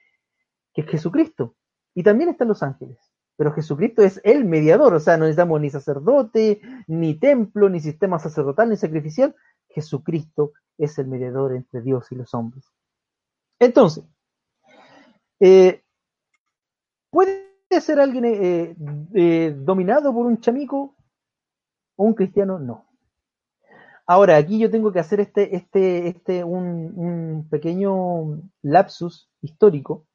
[0.73, 1.55] que es Jesucristo.
[1.95, 2.97] Y también están los ángeles.
[3.35, 8.19] Pero Jesucristo es el mediador, o sea, no necesitamos ni sacerdote, ni templo, ni sistema
[8.19, 9.35] sacerdotal, ni sacrificial.
[9.69, 12.71] Jesucristo es el mediador entre Dios y los hombres.
[13.59, 14.03] Entonces,
[15.39, 15.83] eh,
[17.13, 17.45] ¿puede
[17.79, 18.75] ser alguien eh,
[19.13, 20.95] eh, dominado por un chamico
[21.95, 22.59] o un cristiano?
[22.59, 22.85] No.
[24.05, 30.05] Ahora, aquí yo tengo que hacer este, este, este, un pequeño lapsus histórico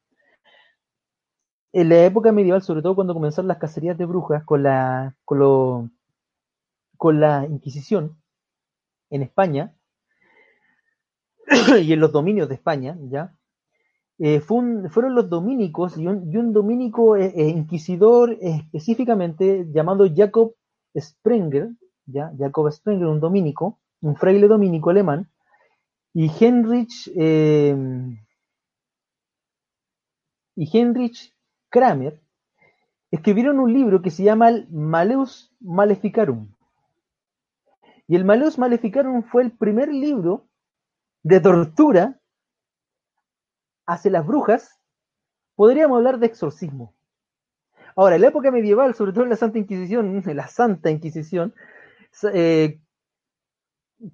[1.71, 5.91] en la época medieval, sobre todo cuando comenzaron las cacerías de brujas con la, con,
[6.97, 8.21] con la Inquisición
[9.09, 9.73] en España
[11.81, 13.33] y en los dominios de España, ¿ya?
[14.21, 20.55] Eh, fueron los dominicos y un, dominico eh, eh, inquisidor específicamente llamado Jacob
[20.93, 21.69] Sprenger,
[22.05, 22.29] ¿ya?
[22.37, 25.29] Jacob Sprenger, un dominico, un fraile dominico alemán,
[26.13, 27.07] y Heinrich,
[30.55, 31.33] y Heinrich
[31.69, 32.21] Kramer,
[33.11, 36.53] escribieron un libro que se llama el Maleus Maleficarum.
[38.05, 40.49] Y el Maleus Maleficarum fue el primer libro
[41.23, 42.18] de tortura
[43.89, 44.79] hacia las brujas.
[45.55, 46.95] Podríamos hablar de exorcismo.
[47.95, 51.53] Ahora, en la época medieval, sobre todo en la Santa Inquisición, la Santa Inquisición,
[52.33, 52.79] eh,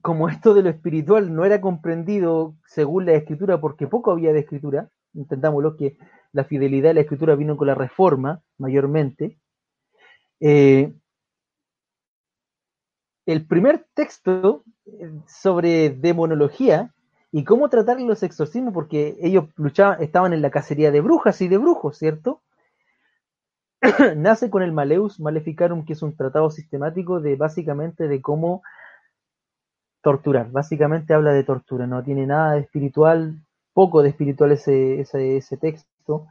[0.01, 4.39] como esto de lo espiritual no era comprendido según la escritura, porque poco había de
[4.39, 5.97] escritura, intentámoslo que
[6.31, 9.37] la fidelidad de la escritura vino con la reforma, mayormente.
[10.39, 10.93] Eh,
[13.25, 16.94] el primer texto eh, sobre demonología
[17.31, 21.47] y cómo tratar los exorcismos, porque ellos luchaban, estaban en la cacería de brujas y
[21.47, 22.41] de brujos, ¿cierto?
[24.15, 28.61] Nace con el Maleus Maleficarum, que es un tratado sistemático de básicamente de cómo
[30.01, 30.51] torturar.
[30.51, 33.41] Básicamente habla de tortura, no tiene nada de espiritual,
[33.73, 36.27] poco de espiritual ese, ese, texto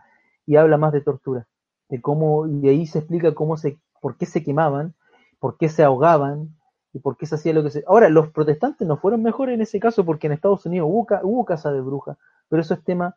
[0.47, 1.47] y habla más de tortura,
[1.89, 4.95] de cómo, y ahí se explica cómo se, por qué se quemaban,
[5.41, 6.57] por qué se ahogaban,
[6.95, 7.85] y por qué se hacía lo que se...
[7.89, 11.73] Ahora, los protestantes no fueron mejores en ese caso porque en Estados Unidos hubo, casa
[11.73, 12.17] de bruja,
[12.49, 13.17] pero eso es tema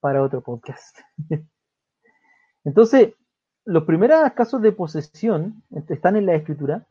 [0.00, 0.98] para otro podcast.
[2.64, 3.14] Entonces,
[3.64, 6.86] los primeros casos de posesión están en la escritura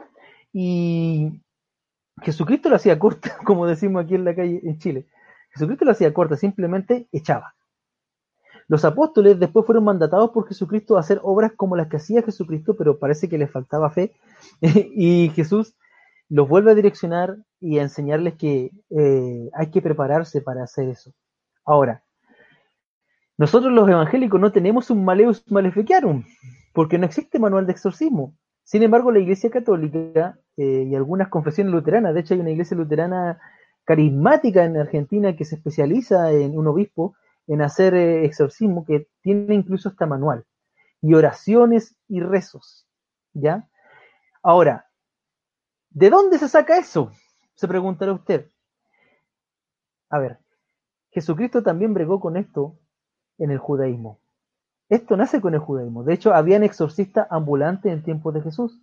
[0.54, 1.42] y
[2.22, 5.08] Jesucristo lo hacía corta, como decimos aquí en la calle en Chile.
[5.52, 7.54] Jesucristo lo hacía corta, simplemente echaba.
[8.70, 12.78] Los apóstoles después fueron mandatados por Jesucristo a hacer obras como las que hacía Jesucristo,
[12.78, 14.14] pero parece que les faltaba fe.
[14.62, 15.76] y Jesús
[16.30, 21.12] los vuelve a direccionar y a enseñarles que eh, hay que prepararse para hacer eso.
[21.66, 22.04] Ahora,
[23.38, 26.24] nosotros los evangélicos no tenemos un Maleus Maleficarum,
[26.74, 28.36] porque no existe manual de exorcismo.
[28.64, 32.78] Sin embargo, la Iglesia Católica eh, y algunas confesiones luteranas, de hecho hay una iglesia
[32.78, 33.40] luterana
[33.86, 37.16] carismática en Argentina que se especializa en un obispo
[37.48, 40.46] en hacer eh, exorcismo, que tiene incluso hasta manual,
[41.02, 42.88] y oraciones y rezos,
[43.34, 43.68] ¿ya?
[44.42, 44.88] Ahora,
[45.94, 47.12] ¿de dónde se saca eso?
[47.56, 48.48] Se preguntará usted.
[50.10, 50.40] A ver,
[51.12, 52.78] Jesucristo también bregó con esto
[53.38, 54.20] en el judaísmo.
[54.90, 56.04] Esto nace con el judaísmo.
[56.04, 58.80] De hecho, habían exorcistas ambulantes en tiempos de Jesús.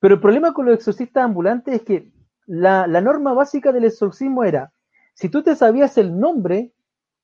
[0.00, 2.12] Pero el problema con los exorcistas ambulantes es que
[2.46, 4.72] la, norma básica del exorcismo era,
[5.14, 6.72] si tú te sabías el nombre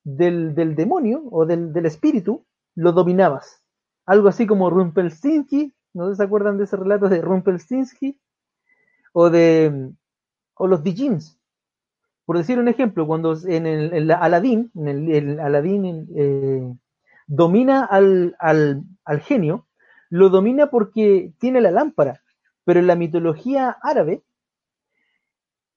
[0.03, 2.45] del, demonio o del, espíritu,
[2.75, 3.63] lo dominabas.
[4.07, 8.19] Algo así como Rumpelstiltskin, ¿no se acuerdan de ese relato de Rumpelstiltskin?
[9.15, 9.93] O de
[10.57, 11.39] o los Dijins.
[12.27, 16.75] Por decir un ejemplo, cuando en el, Aladín, en el, Aladín eh,
[17.27, 19.67] domina al, al genio,
[20.11, 22.23] lo domina porque tiene la lámpara,
[22.65, 24.23] pero en la mitología árabe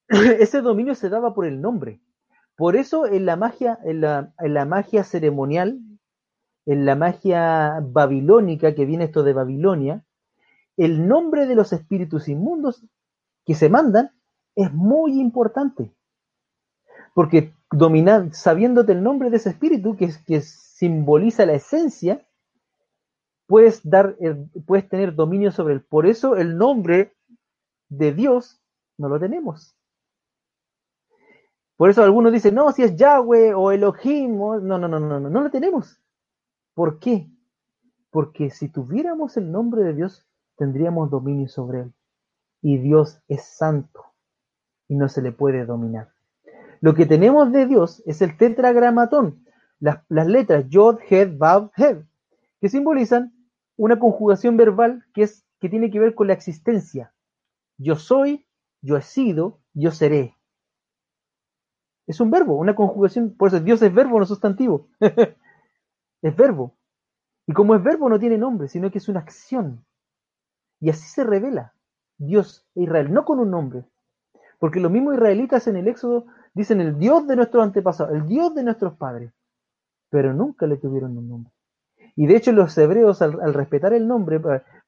[0.39, 1.99] ese dominio se daba por el nombre.
[2.55, 5.79] Por eso en la magia, en la, magia ceremonial,
[6.65, 10.03] en la magia babilónica, que viene esto de Babilonia,
[10.75, 12.85] el nombre de los espíritus inmundos
[13.47, 14.11] que se mandan
[14.55, 15.95] es muy importante.
[17.15, 22.27] Porque dominar, sabiéndote el nombre de ese espíritu, que, que simboliza la esencia,
[23.47, 24.17] puedes, dar,
[24.65, 25.81] puedes tener dominio sobre él.
[25.81, 27.15] Por eso el nombre
[27.87, 28.61] de Dios
[28.97, 29.73] no lo tenemos.
[31.77, 35.19] Por eso algunos dicen, no, si es Yahweh o Elohim, no, no, no, no, no,
[35.21, 36.01] no lo tenemos.
[36.73, 37.29] ¿Por qué?
[38.09, 40.25] Porque si tuviéramos el nombre de Dios,
[40.57, 41.93] tendríamos dominio sobre él.
[42.61, 44.05] Y Dios es santo
[44.87, 46.11] y no se le puede dominar.
[46.81, 49.45] Lo que tenemos de Dios es el tetragramatón,
[49.79, 52.03] las, letras Yod, Hed, Vav, Hed,
[52.59, 53.33] que simbolizan
[53.75, 57.13] una conjugación verbal que, es, que tiene que ver con la existencia.
[57.77, 58.47] Yo soy,
[58.81, 60.35] yo he sido, yo seré.
[62.07, 64.87] Es un verbo, una conjugación, por eso Dios es verbo, no sustantivo.
[66.21, 66.75] es verbo.
[67.45, 69.85] Y como es verbo no tiene nombre, sino que es una acción.
[70.79, 71.73] Y así se revela
[72.17, 73.85] Dios e Israel, no con un nombre.
[74.59, 78.55] Porque los mismos israelitas en el Éxodo dicen el Dios de nuestros antepasados, el Dios
[78.55, 79.31] de nuestros padres,
[80.09, 81.53] pero nunca le tuvieron un nombre.
[82.15, 84.39] Y de hecho los hebreos al, respetar el nombre,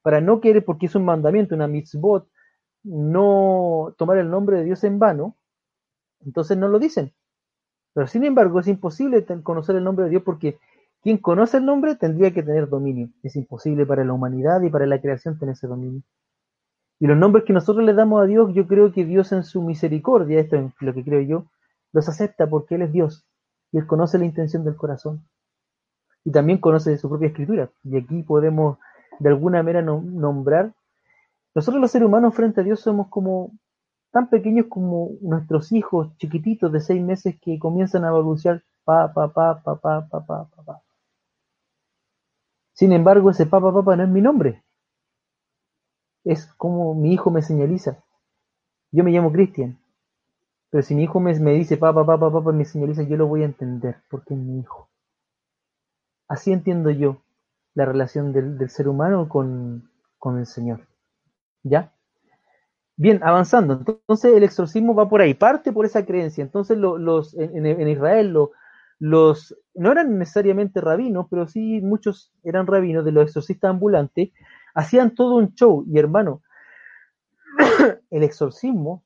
[0.02, 2.28] para, no querer, porque es un mandamiento, una mitzvot,
[2.82, 5.36] no tomar el nombre de Dios en vano,
[6.24, 7.12] entonces no lo dicen.
[7.94, 10.58] Pero sin embargo es imposible conocer el nombre de Dios porque
[11.02, 13.10] quien conoce el nombre tendría que tener dominio.
[13.22, 16.02] Es imposible para la humanidad y para la creación tener ese dominio.
[17.00, 19.62] Y los nombres que nosotros le damos a Dios, yo creo que Dios en su
[19.62, 21.46] misericordia, esto es lo que creo yo,
[21.92, 23.24] los acepta porque Él es Dios
[23.72, 25.24] y Él conoce la intención del corazón.
[26.24, 27.70] Y también conoce su propia escritura.
[27.84, 28.76] Y aquí podemos
[29.18, 30.74] de alguna manera nombrar.
[31.54, 33.52] Nosotros los seres humanos frente a Dios somos como
[34.12, 39.32] tan pequeños como nuestros hijos chiquititos de seis meses que comienzan a balbucear pa, pa,
[39.32, 40.82] pa, pa, pa, pa, pa, pa, pa.
[42.74, 44.62] Sin embargo, ese papá, papá no es mi nombre.
[46.24, 48.02] Es como mi hijo me señaliza.
[48.92, 49.78] Yo me llamo Cristian.
[50.70, 53.42] Pero si mi hijo me, me dice papá, papá, papá, me señaliza, yo lo voy
[53.42, 54.88] a entender porque es mi hijo.
[56.28, 57.22] Así entiendo yo
[57.74, 60.86] la relación del, del ser humano con, con el Señor.
[61.62, 61.92] ¿Ya?
[62.96, 63.72] Bien, avanzando.
[63.72, 66.42] Entonces el exorcismo va por ahí, parte por esa creencia.
[66.42, 68.36] Entonces los, en, Israel
[68.98, 74.32] los, no eran necesariamente rabinos, pero sí muchos eran rabinos de los exorcistas ambulantes,
[74.74, 75.84] hacían todo un show.
[75.86, 76.42] Y hermano,
[78.10, 79.04] el exorcismo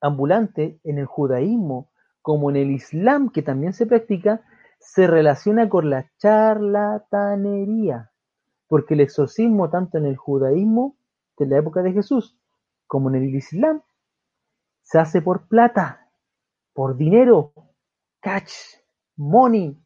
[0.00, 1.90] ambulante en el judaísmo
[2.22, 4.42] como en el islam, que también se practica,
[4.80, 8.10] se relaciona con la charlatanería,
[8.66, 10.96] porque el exorcismo tanto en el judaísmo
[11.38, 12.36] de la época de Jesús
[12.86, 13.82] como en el Islam,
[14.82, 16.08] se hace por plata,
[16.72, 17.52] por dinero,
[18.20, 18.52] catch,
[19.16, 19.76] money,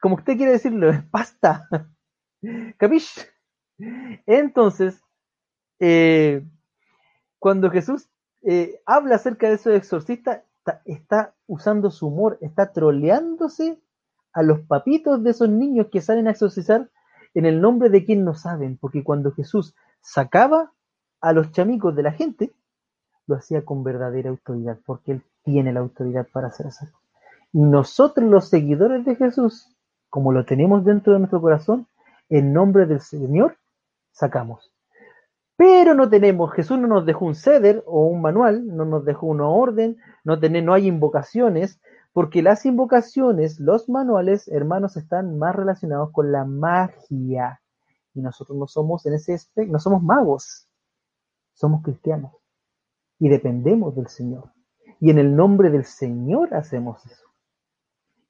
[0.00, 1.68] como usted quiere decirlo, pasta.
[2.78, 3.31] ¿Capish?
[4.26, 5.02] Entonces,
[5.80, 6.44] eh,
[7.38, 8.08] cuando Jesús
[8.42, 13.80] eh, habla acerca de esos exorcistas, está, está, usando su humor, está troleándose
[14.32, 16.88] a los papitos de esos niños que salen a exorcizar
[17.34, 20.72] en el nombre de quien no saben, porque cuando Jesús sacaba
[21.20, 22.52] a los chamicos de la gente,
[23.26, 26.86] lo hacía con verdadera autoridad, porque Él tiene la autoridad para hacer eso.
[27.52, 29.74] Y nosotros los seguidores de Jesús,
[30.10, 31.86] como lo tenemos dentro de nuestro corazón,
[32.28, 33.56] en nombre del Señor,
[34.12, 34.72] sacamos.
[35.56, 39.26] Pero no tenemos, Jesús no nos dejó un ceder o un manual, no nos dejó
[39.26, 41.80] una orden, no, no hay invocaciones,
[42.12, 47.60] porque las invocaciones, los manuales, hermanos, están más relacionados con la magia.
[48.14, 50.68] Y nosotros no somos en ese aspecto, no somos magos,
[51.54, 52.32] somos cristianos.
[53.18, 54.52] Y dependemos del Señor.
[55.00, 57.26] Y en el nombre del Señor hacemos eso.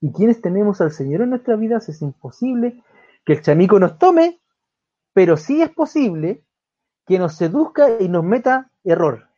[0.01, 2.83] Y quienes tenemos al Señor en nuestra vida, es imposible
[3.24, 4.41] que el chamico nos tome,
[5.12, 6.42] pero sí es posible
[7.06, 9.28] que nos seduzca y nos meta error.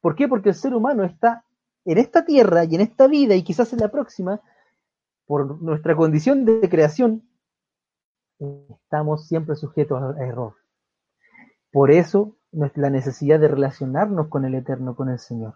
[0.00, 0.28] ¿Por qué?
[0.28, 1.44] Porque el ser humano está
[1.84, 4.40] en esta tierra y en esta vida y quizás en la próxima,
[5.26, 7.22] por nuestra condición de creación,
[8.38, 10.54] estamos siempre sujetos a error.
[11.70, 12.36] Por eso
[12.74, 15.54] la necesidad de relacionarnos con el Eterno, con el Señor.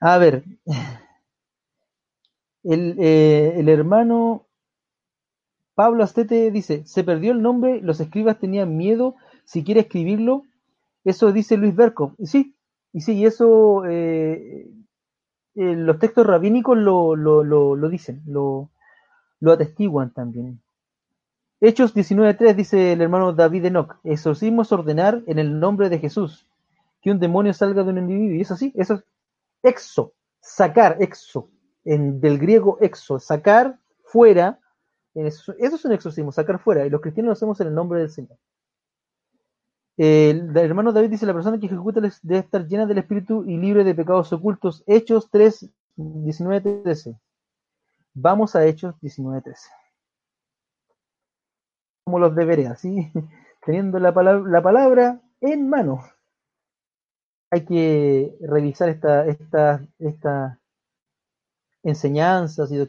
[0.00, 0.44] A ver,
[2.62, 4.46] el, eh, el hermano
[5.80, 10.42] Pablo Astete dice, se perdió el nombre, los escribas tenían miedo, si quiere escribirlo,
[11.04, 12.14] eso dice Luis Berco.
[12.18, 12.54] Y sí,
[12.92, 14.68] y sí, y eso eh,
[15.54, 18.68] eh, los textos rabínicos lo, lo, lo, dicen, lo,
[19.38, 20.60] lo atestiguan también.
[21.62, 26.46] Hechos 19.3 dice el hermano David Enoch, exorcismo es ordenar en el nombre de Jesús
[27.00, 28.36] que un demonio salga de un individuo.
[28.36, 29.04] Y eso sí, eso es
[29.62, 31.48] exo, sacar, exo,
[31.86, 34.59] en, del griego exo, sacar fuera,
[35.14, 38.10] eso, es un exorcismo, sacar fuera, y los cristianos lo hacemos en el nombre del
[38.10, 38.38] Señor.
[39.96, 43.84] El, hermano David dice, la persona que ejecuta debe estar llena del Espíritu y libre
[43.84, 44.82] de pecados ocultos.
[44.86, 47.20] Hechos 3, 19, 13.
[48.14, 49.68] Vamos a Hechos 19, 13.
[52.04, 53.12] Como los debería, ¿sí?
[53.66, 56.02] Teniendo la palabra, la palabra en mano.
[57.50, 60.59] Hay que revisar esta, esta, esta
[61.82, 62.88] enseñanzas y.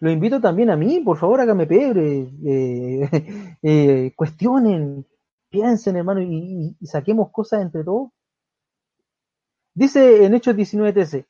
[0.00, 5.06] Lo invito también a mí, por favor, hágame pebre, eh, eh, cuestionen,
[5.48, 8.10] piensen, hermano, y, saquemos cosas entre todos.
[9.74, 11.26] Dice en Hechos 19:13,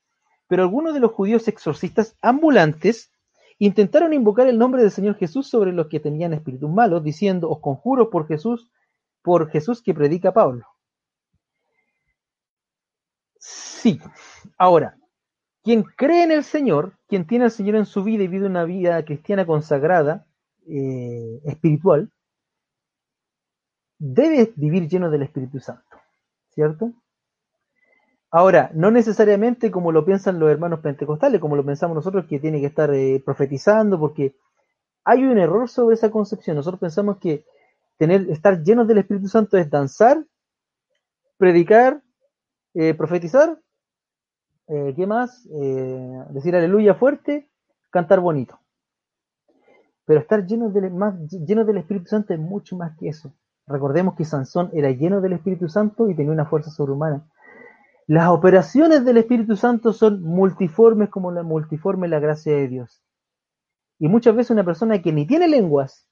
[0.49, 3.11] pero algunos de los judíos exorcistas ambulantes
[3.59, 7.61] intentaron invocar el nombre del Señor Jesús sobre los que tenían espíritus malos, diciendo, os
[7.61, 8.71] conjuro por Jesús,
[9.23, 10.67] por Jesús que predica Pablo.
[13.39, 14.01] Sí,
[14.59, 14.97] ahora,
[15.63, 18.65] quien cree en el Señor, quien tiene al Señor en su vida y vive una
[18.65, 20.27] vida cristiana consagrada,
[20.67, 22.11] eh, espiritual,
[23.99, 25.97] debe vivir lleno del Espíritu Santo,
[26.51, 26.93] ¿cierto?
[28.31, 32.61] Ahora, no necesariamente como lo piensan los hermanos pentecostales, como lo pensamos nosotros, que tiene
[32.61, 34.35] que estar eh, profetizando, porque
[35.05, 36.57] hay un error sobre esa concepción.
[36.57, 37.45] Nosotros pensamos que
[37.99, 40.25] tener, estar llenos del Espíritu Santo es danzar,
[41.37, 42.03] predicar,
[42.75, 43.59] eh, profetizar
[44.73, 45.47] eh, ¿Qué más?
[45.53, 47.51] Eh, decir aleluya fuerte,
[47.91, 48.59] cantar bonito.
[50.07, 53.35] Pero estar lleno del, más, lleno del Espíritu Santo es mucho más que eso.
[53.67, 57.29] Recordemos que Sansón era lleno del Espíritu Santo y tenía una fuerza sobrehumana.
[58.07, 63.03] Las operaciones del Espíritu Santo son multiformes como la multiforme la gracia de Dios.
[63.99, 66.09] Y muchas veces una persona que ni tiene lenguas,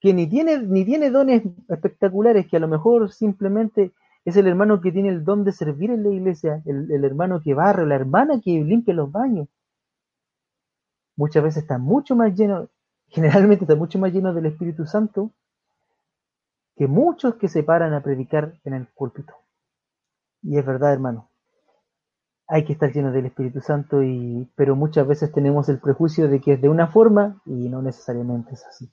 [0.00, 3.92] que ni tiene, ni tiene dones espectaculares, que a lo mejor simplemente
[4.24, 7.54] es el hermano que tiene el don de servir en la iglesia, el, hermano que
[7.54, 9.48] barre, la hermana que limpia los baños.
[11.16, 12.68] Muchas veces está mucho más lleno,
[13.08, 15.32] generalmente está mucho más lleno del Espíritu Santo
[16.76, 19.34] que muchos que se paran a predicar en el púlpito.
[20.42, 21.28] Y es verdad, hermano.
[22.46, 26.40] Hay que estar lleno del Espíritu Santo, y, pero muchas veces tenemos el prejuicio de
[26.40, 28.90] que es de una forma y no necesariamente es así.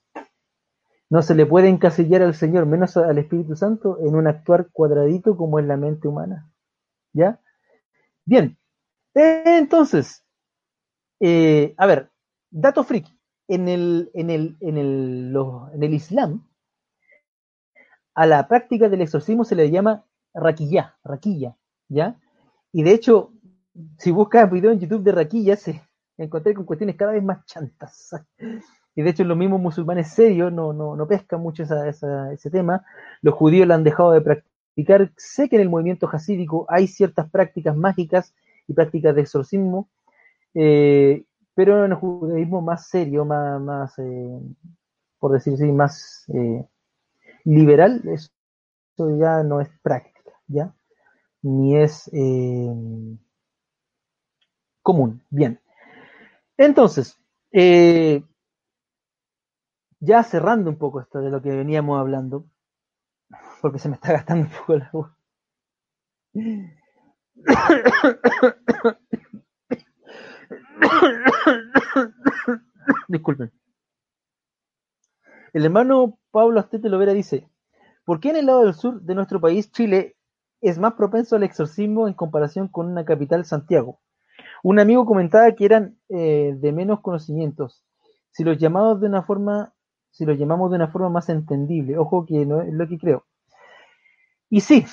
[1.09, 5.37] No se le puede encasillar al Señor, menos al Espíritu Santo, en un actuar cuadradito
[5.37, 6.51] como es la mente humana.
[7.13, 7.39] ¿Ya?
[8.25, 8.57] Bien.
[9.13, 10.25] Entonces,
[11.19, 12.11] eh, a ver,
[12.49, 13.17] dato friki.
[13.47, 15.33] En el, en el, en el,
[15.73, 16.45] en el Islam,
[18.13, 20.03] a la práctica del exorcismo se le llama
[20.33, 21.55] raquilla, raquilla,
[21.87, 22.19] ¿ya?
[22.73, 23.31] Y de hecho,
[23.97, 25.81] si buscas video en YouTube de raquilla, se
[26.17, 28.11] encontré con cuestiones cada vez más chantas
[28.97, 32.83] y de hecho los mismos musulmanes serios no, no, no pescan mucho ese tema,
[33.21, 37.29] los judíos la han dejado de practicar, sé que en el movimiento jasídico hay ciertas
[37.29, 38.33] prácticas mágicas
[38.67, 39.87] y prácticas de exorcismo,
[40.55, 44.39] eh, pero en el judaísmo más serio, más, más eh,
[45.19, 46.65] por decir así, más eh,
[47.45, 48.31] liberal, eso
[49.19, 50.73] ya no es práctica, ¿ya?
[51.43, 52.09] Ni es
[54.81, 55.21] común.
[55.29, 55.59] Bien.
[56.57, 57.15] Entonces,
[59.99, 62.45] ya cerrando un poco esto de lo que veníamos hablando,
[63.61, 65.11] porque se me está gastando un poco la voz.
[73.07, 73.51] Disculpen.
[75.53, 77.49] El hermano Pablo Astete Lovera dice,
[78.05, 80.15] ¿por qué en el lado del sur de nuestro país, Chile,
[80.61, 83.99] es más propenso al exorcismo en comparación con una capital, Santiago?
[84.63, 87.83] Un amigo comentaba que eran eh, de menos conocimientos.
[88.31, 89.73] Si los llamamos de una forma,
[90.11, 93.25] si los llamamos de una forma más entendible, ojo que no es lo que creo.
[94.49, 94.85] Y sí,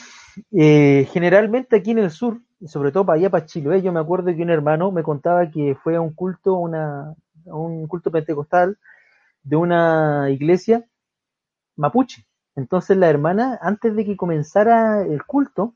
[0.53, 4.01] eh, generalmente aquí en el sur, y sobre todo para allá, para Chiloé, yo me
[4.01, 7.15] acuerdo que un hermano me contaba que fue a un culto, una,
[7.47, 8.79] a un culto pentecostal
[9.43, 10.85] de una iglesia
[11.77, 12.27] mapuche.
[12.57, 15.75] Entonces la hermana, antes de que comenzara el culto,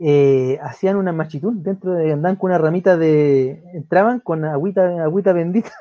[0.00, 5.32] eh, hacían una machitud dentro de andaban con una ramita de entraban con agüita agüita
[5.32, 5.72] bendita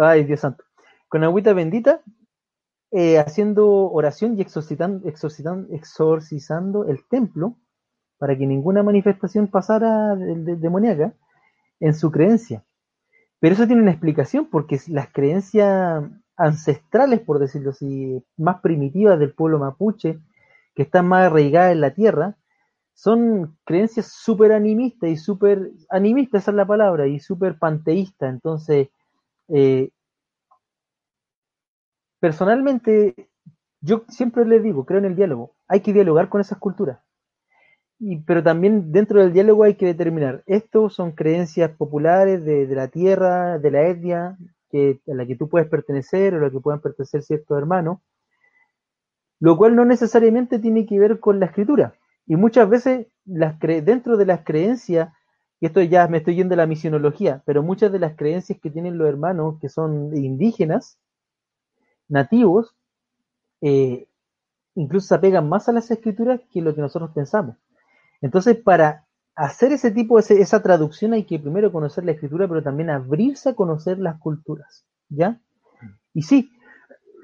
[0.00, 0.64] ay Dios santo
[1.08, 2.00] con agüita bendita
[2.92, 7.56] eh, haciendo oración y exorcizando el templo
[8.18, 11.14] para que ninguna manifestación pasara de, de, demoníaca
[11.78, 12.64] en su creencia
[13.40, 16.04] pero eso tiene una explicación porque las creencias
[16.36, 20.18] ancestrales, por decirlo así, más primitivas del pueblo mapuche,
[20.74, 22.36] que están más arraigadas en la tierra,
[22.94, 28.30] son creencias súper animistas y súper animistas, esa es la palabra, y súper panteístas.
[28.30, 28.88] Entonces,
[29.52, 29.90] eh,
[32.20, 33.30] personalmente,
[33.80, 37.00] yo siempre les digo, creo en el diálogo, hay que dialogar con esas culturas
[38.24, 43.58] pero también dentro del diálogo hay que determinar, estos son creencias populares de, la tierra,
[43.58, 44.38] de la etnia,
[44.72, 47.98] a la que tú puedes pertenecer o a la que puedan pertenecer ciertos hermanos,
[49.38, 51.94] lo cual no necesariamente tiene que ver con la escritura.
[52.26, 55.12] Y muchas veces las dentro de las creencias,
[55.60, 58.70] y esto ya me estoy yendo a la misionología, pero muchas de las creencias que
[58.70, 60.98] tienen los hermanos que son indígenas,
[62.08, 62.74] nativos,
[63.60, 64.08] eh,
[64.74, 67.56] incluso se apegan más a las escrituras que lo que nosotros pensamos.
[68.22, 72.62] Entonces, para hacer ese tipo de esa traducción hay que primero conocer la escritura, pero
[72.62, 75.40] también abrirse a conocer las culturas, ¿ya?
[76.14, 76.50] Y sí,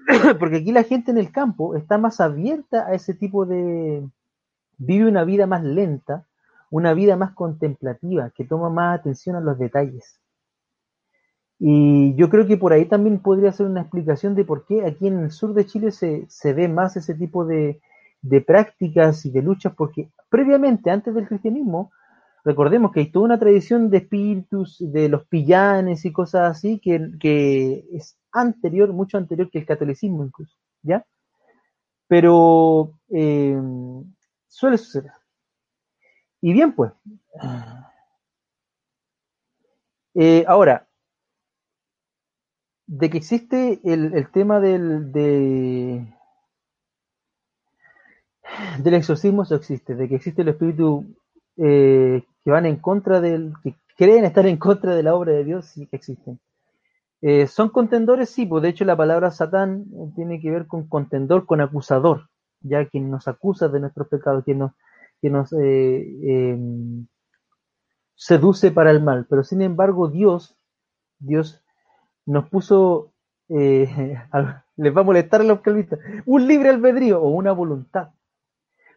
[0.38, 4.06] porque aquí la gente en el campo está más abierta a ese tipo de...
[4.76, 6.26] vive una vida más lenta,
[6.70, 10.20] una vida más contemplativa, que toma más atención a los detalles.
[11.58, 15.06] Y yo creo que por ahí también podría ser una explicación de por qué aquí
[15.06, 17.80] en el sur de Chile se, se ve más ese tipo de,
[18.28, 21.92] de prácticas y de luchas, porque previamente, antes del cristianismo,
[22.44, 27.84] recordemos que hay toda una tradición de espíritus, de los pillanes y cosas así, que,
[27.92, 31.04] es anterior, mucho anterior que el catolicismo incluso, ¿ya?
[32.08, 33.60] Pero eh,
[34.48, 35.12] suele suceder.
[36.46, 36.92] Y bien, pues.
[40.14, 40.86] Eh, ahora,
[42.86, 46.06] de que existe el, el tema del, de,
[48.78, 51.16] del exorcismo eso existe, de que existe el espíritu
[51.56, 55.42] eh, que van en contra del, que creen estar en contra de la obra de
[55.42, 56.38] Dios, sí que existen.
[57.22, 58.30] Eh, ¿Son contendores?
[58.30, 62.28] Sí, pues de hecho la palabra Satán tiene que ver con contendor, con acusador,
[62.60, 64.70] ya quien nos acusa de nuestros pecados, quien nos,
[65.26, 67.06] quien nos em,
[68.14, 69.26] seduce para el mal.
[69.28, 70.56] Pero sin embargo Dios,
[71.18, 71.62] Dios
[72.24, 73.12] nos puso,
[73.48, 78.10] les va a molestar a los calvistas, un libre albedrío o una voluntad.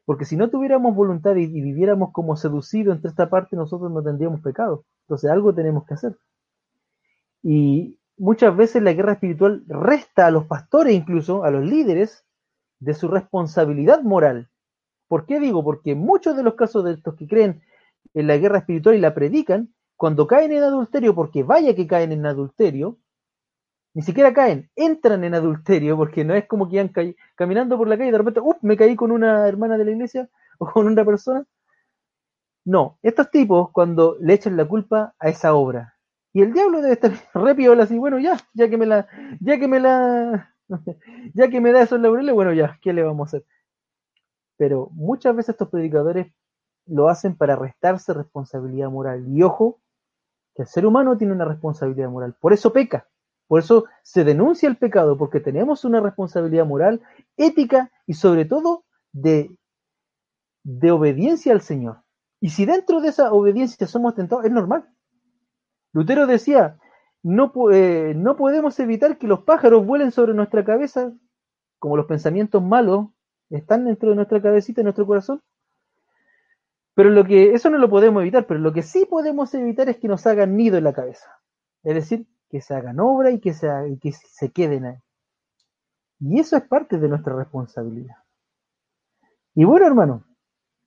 [0.05, 4.41] Porque si no tuviéramos voluntad y, viviéramos como seducidos entre esta parte, nosotros no tendríamos
[4.41, 4.85] pecado.
[5.01, 6.17] Entonces algo tenemos que hacer.
[7.43, 12.25] Y muchas veces la guerra espiritual resta a los pastores, incluso a los líderes,
[12.79, 14.49] de su responsabilidad moral.
[15.09, 15.63] ¿Por qué digo?
[15.63, 17.61] Porque muchos de los casos de estos que creen
[18.13, 22.13] en la guerra espiritual y la predican, cuando caen en adulterio, porque vaya que caen
[22.13, 22.97] en adulterio,
[23.93, 26.91] ni siquiera caen, entran en adulterio, porque no es como que iban
[27.35, 28.57] caminando por la calle y de repente, ¡up!
[28.61, 30.29] me caí con una hermana de la iglesia
[30.59, 31.45] o con una persona.
[32.65, 35.95] No, estos tipos cuando le echan la culpa a esa obra.
[36.33, 39.07] Y el diablo debe estar repiola así, bueno, ya, ya que me la,
[39.41, 40.53] ya que me la,
[41.33, 43.45] ya que me da esos laureles, bueno, ya, ¿qué le vamos a hacer?
[44.59, 46.33] Pero muchas veces estos predicadores
[46.85, 49.25] lo hacen para restarse responsabilidad moral.
[49.29, 49.79] Y ojo,
[50.53, 52.35] que el ser humano tiene una responsabilidad moral.
[52.41, 53.07] Por eso peca.
[53.47, 57.01] Por eso se denuncia el pecado, porque tenemos una responsabilidad moral,
[57.37, 58.83] ética y sobre todo
[59.13, 59.57] de,
[60.63, 62.03] de obediencia al Señor.
[62.41, 64.89] Y si dentro de esa obediencia somos tentados, es normal.
[65.93, 66.77] Lutero decía,
[67.23, 71.13] no, eh, no podemos evitar que los pájaros vuelen sobre nuestra cabeza,
[71.79, 73.07] como los pensamientos malos
[73.49, 75.41] están dentro de nuestra cabecita, en nuestro corazón.
[76.93, 79.97] Pero lo que, eso no lo podemos evitar, pero lo que sí podemos evitar es
[79.97, 81.29] que nos hagan nido en la cabeza.
[81.83, 84.97] Es decir, que se hagan obra y que se, y que se queden ahí.
[86.19, 88.15] Y eso es parte de nuestra responsabilidad.
[89.55, 90.25] Y bueno, hermano,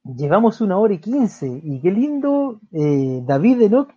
[0.04, 3.90] llevamos una hora y quince, y qué lindo, eh, David Enoch,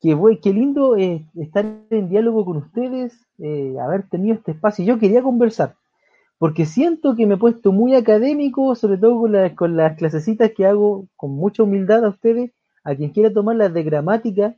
[0.00, 4.84] qué, qué lindo eh, estar en diálogo con ustedes, eh, haber tenido este espacio.
[4.84, 5.76] Yo quería conversar,
[6.38, 9.20] porque siento que me he puesto muy académico, sobre todo
[9.56, 12.52] con, las clasecitas que hago con mucha humildad a ustedes,
[12.84, 14.56] a quien quiera tomar las de gramática,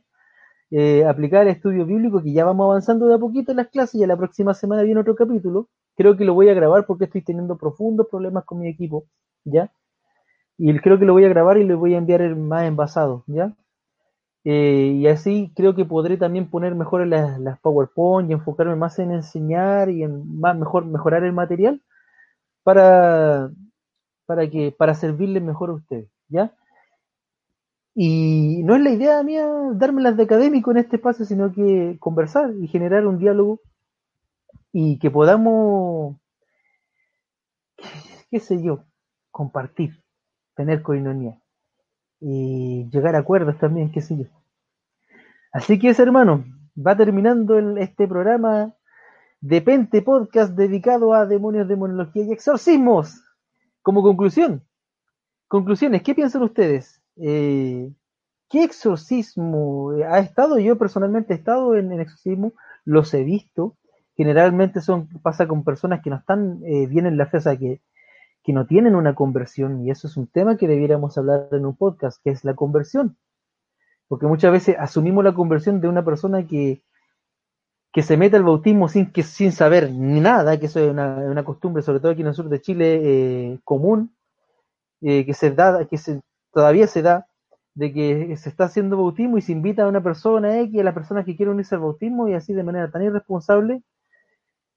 [0.69, 3.95] eh, aplicar el estudio bíblico, que ya vamos avanzando de a poquito en las clases,
[3.95, 5.69] y la próxima semana viene otro capítulo.
[5.97, 9.05] Creo que lo voy a grabar porque estoy teniendo profundos problemas con mi equipo,
[9.43, 9.71] ¿ya?
[10.57, 13.55] Y creo que lo voy a grabar y lo voy a enviar más envasado, ¿ya?
[14.43, 18.97] Eh, y así creo que podré también poner mejor las, las, PowerPoint y enfocarme más
[18.97, 21.81] en enseñar y en más mejor mejorar el material
[22.63, 23.51] para,
[24.25, 26.55] para que para servirles mejor a ustedes, ¿ya?
[27.93, 31.97] Y no es la idea mía darme las de académico en este espacio, sino que
[31.99, 33.61] conversar y generar un diálogo
[34.71, 36.17] y que podamos,
[38.31, 38.85] qué sé yo,
[39.31, 40.03] compartir,
[40.55, 41.40] tener coinonía
[42.21, 44.25] y llegar a acuerdos también, qué sé yo.
[45.51, 46.45] Así que es hermano,
[46.77, 48.73] va terminando este programa
[49.41, 53.21] de Pente Podcast dedicado a demonios, demonología y exorcismos.
[53.81, 54.63] Como conclusión,
[55.47, 57.01] conclusiones, ¿qué piensan ustedes?
[57.17, 57.91] Eh,
[58.49, 60.59] ¿Qué exorcismo ha estado?
[60.59, 62.53] Yo personalmente he estado en, en exorcismo,
[62.85, 63.77] los he visto.
[64.15, 67.57] Generalmente son pasa con personas que no están eh, bien en la fe, o sea,
[67.57, 67.81] que,
[68.43, 71.75] que no tienen una conversión, y eso es un tema que debiéramos hablar en un
[71.75, 73.17] podcast, que es la conversión.
[74.07, 76.83] Porque muchas veces asumimos la conversión de una persona que,
[77.93, 81.43] que se mete al bautismo sin, que, sin saber nada, que eso es una, una
[81.43, 84.15] costumbre, sobre todo aquí en el sur de Chile, eh, común,
[85.01, 87.27] eh, que se da, que se, todavía se da,
[87.73, 90.93] de que se está haciendo bautismo y se invita a una persona X, a las
[90.93, 93.83] personas que quieren unirse al bautismo, y así de manera tan irresponsable,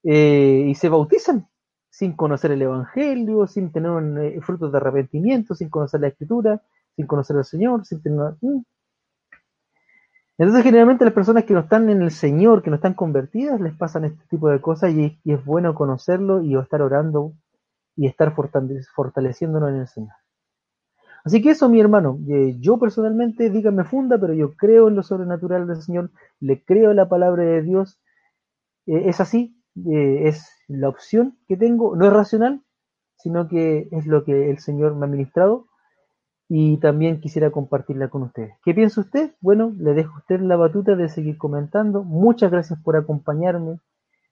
[0.03, 1.47] eh, y se bautizan
[1.95, 3.89] sin conocer el Evangelio, sin tener
[4.19, 6.61] eh, frutos de arrepentimiento, sin conocer la Escritura,
[6.93, 8.35] sin conocer al Señor, sin tener...
[8.41, 8.63] Mm.
[10.37, 13.73] Entonces generalmente las personas que no están en el Señor, que no están convertidas, les
[13.77, 17.31] pasan este tipo de cosas y, y es bueno conocerlo y estar orando
[17.95, 20.15] y estar fortaleciéndonos en el Señor.
[21.23, 25.01] Así que eso, mi hermano, eh, yo personalmente, dígame funda, pero yo creo en lo
[25.01, 26.11] sobrenatural del Señor,
[26.41, 27.97] le creo la palabra de Dios,
[28.85, 32.63] eh, es así, eh, es la opción que tengo, no es racional,
[33.17, 35.67] sino que es lo que el Señor me ha ministrado
[36.47, 38.53] y también quisiera compartirla con ustedes.
[38.63, 39.33] ¿Qué piensa usted?
[39.41, 42.03] Bueno, le dejo a usted la batuta de seguir comentando.
[42.03, 43.79] Muchas gracias por acompañarme.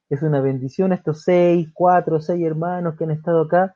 [0.10, 3.76] Es una bendición estos seis, cuatro, seis hermanos que han estado acá,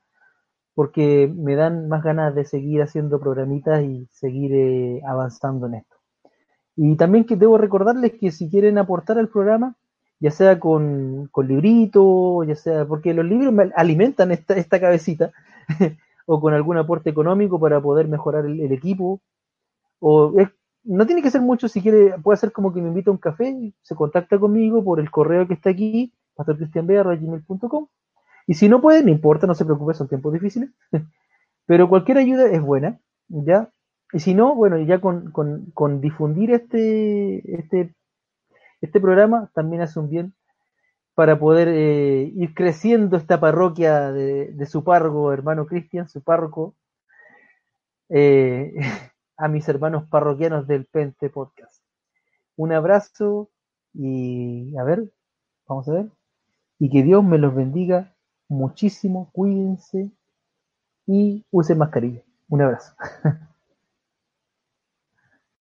[0.76, 5.96] porque me dan más ganas de seguir haciendo programitas y seguir eh, avanzando en esto.
[6.76, 9.76] Y también que debo recordarles que si quieren aportar al programa,
[10.20, 15.32] ya sea con, con libritos, ya sea, porque los libros me alimentan esta, esta cabecita,
[16.26, 19.22] o con algún aporte económico para poder mejorar el, equipo,
[20.00, 20.50] o es,
[20.84, 23.20] no tiene que ser mucho, si quiere, puede ser como que me invita a un
[23.20, 27.88] café, se contacta conmigo por el correo que está aquí, pastorcristianbr.gmail.com,
[28.48, 30.70] y si no puede, no importa, no se preocupe, son tiempos difíciles,
[31.66, 33.70] pero cualquier ayuda es buena, ¿ya?
[34.14, 37.94] Y si no, bueno, ya con, con, con difundir este, este
[38.82, 40.34] este programa también hace un bien
[41.16, 46.76] para poder eh, ir creciendo esta parroquia de, su párroco, hermano Cristian, su párroco,
[48.10, 48.74] eh,
[49.38, 51.82] a mis hermanos parroquianos del Pente Podcast.
[52.56, 53.50] Un abrazo
[53.94, 55.12] y a ver,
[55.68, 56.12] vamos a ver,
[56.78, 58.14] y que Dios me los bendiga
[58.48, 60.12] muchísimo, cuídense
[61.08, 62.22] y usen mascarilla.
[62.50, 62.94] Un abrazo.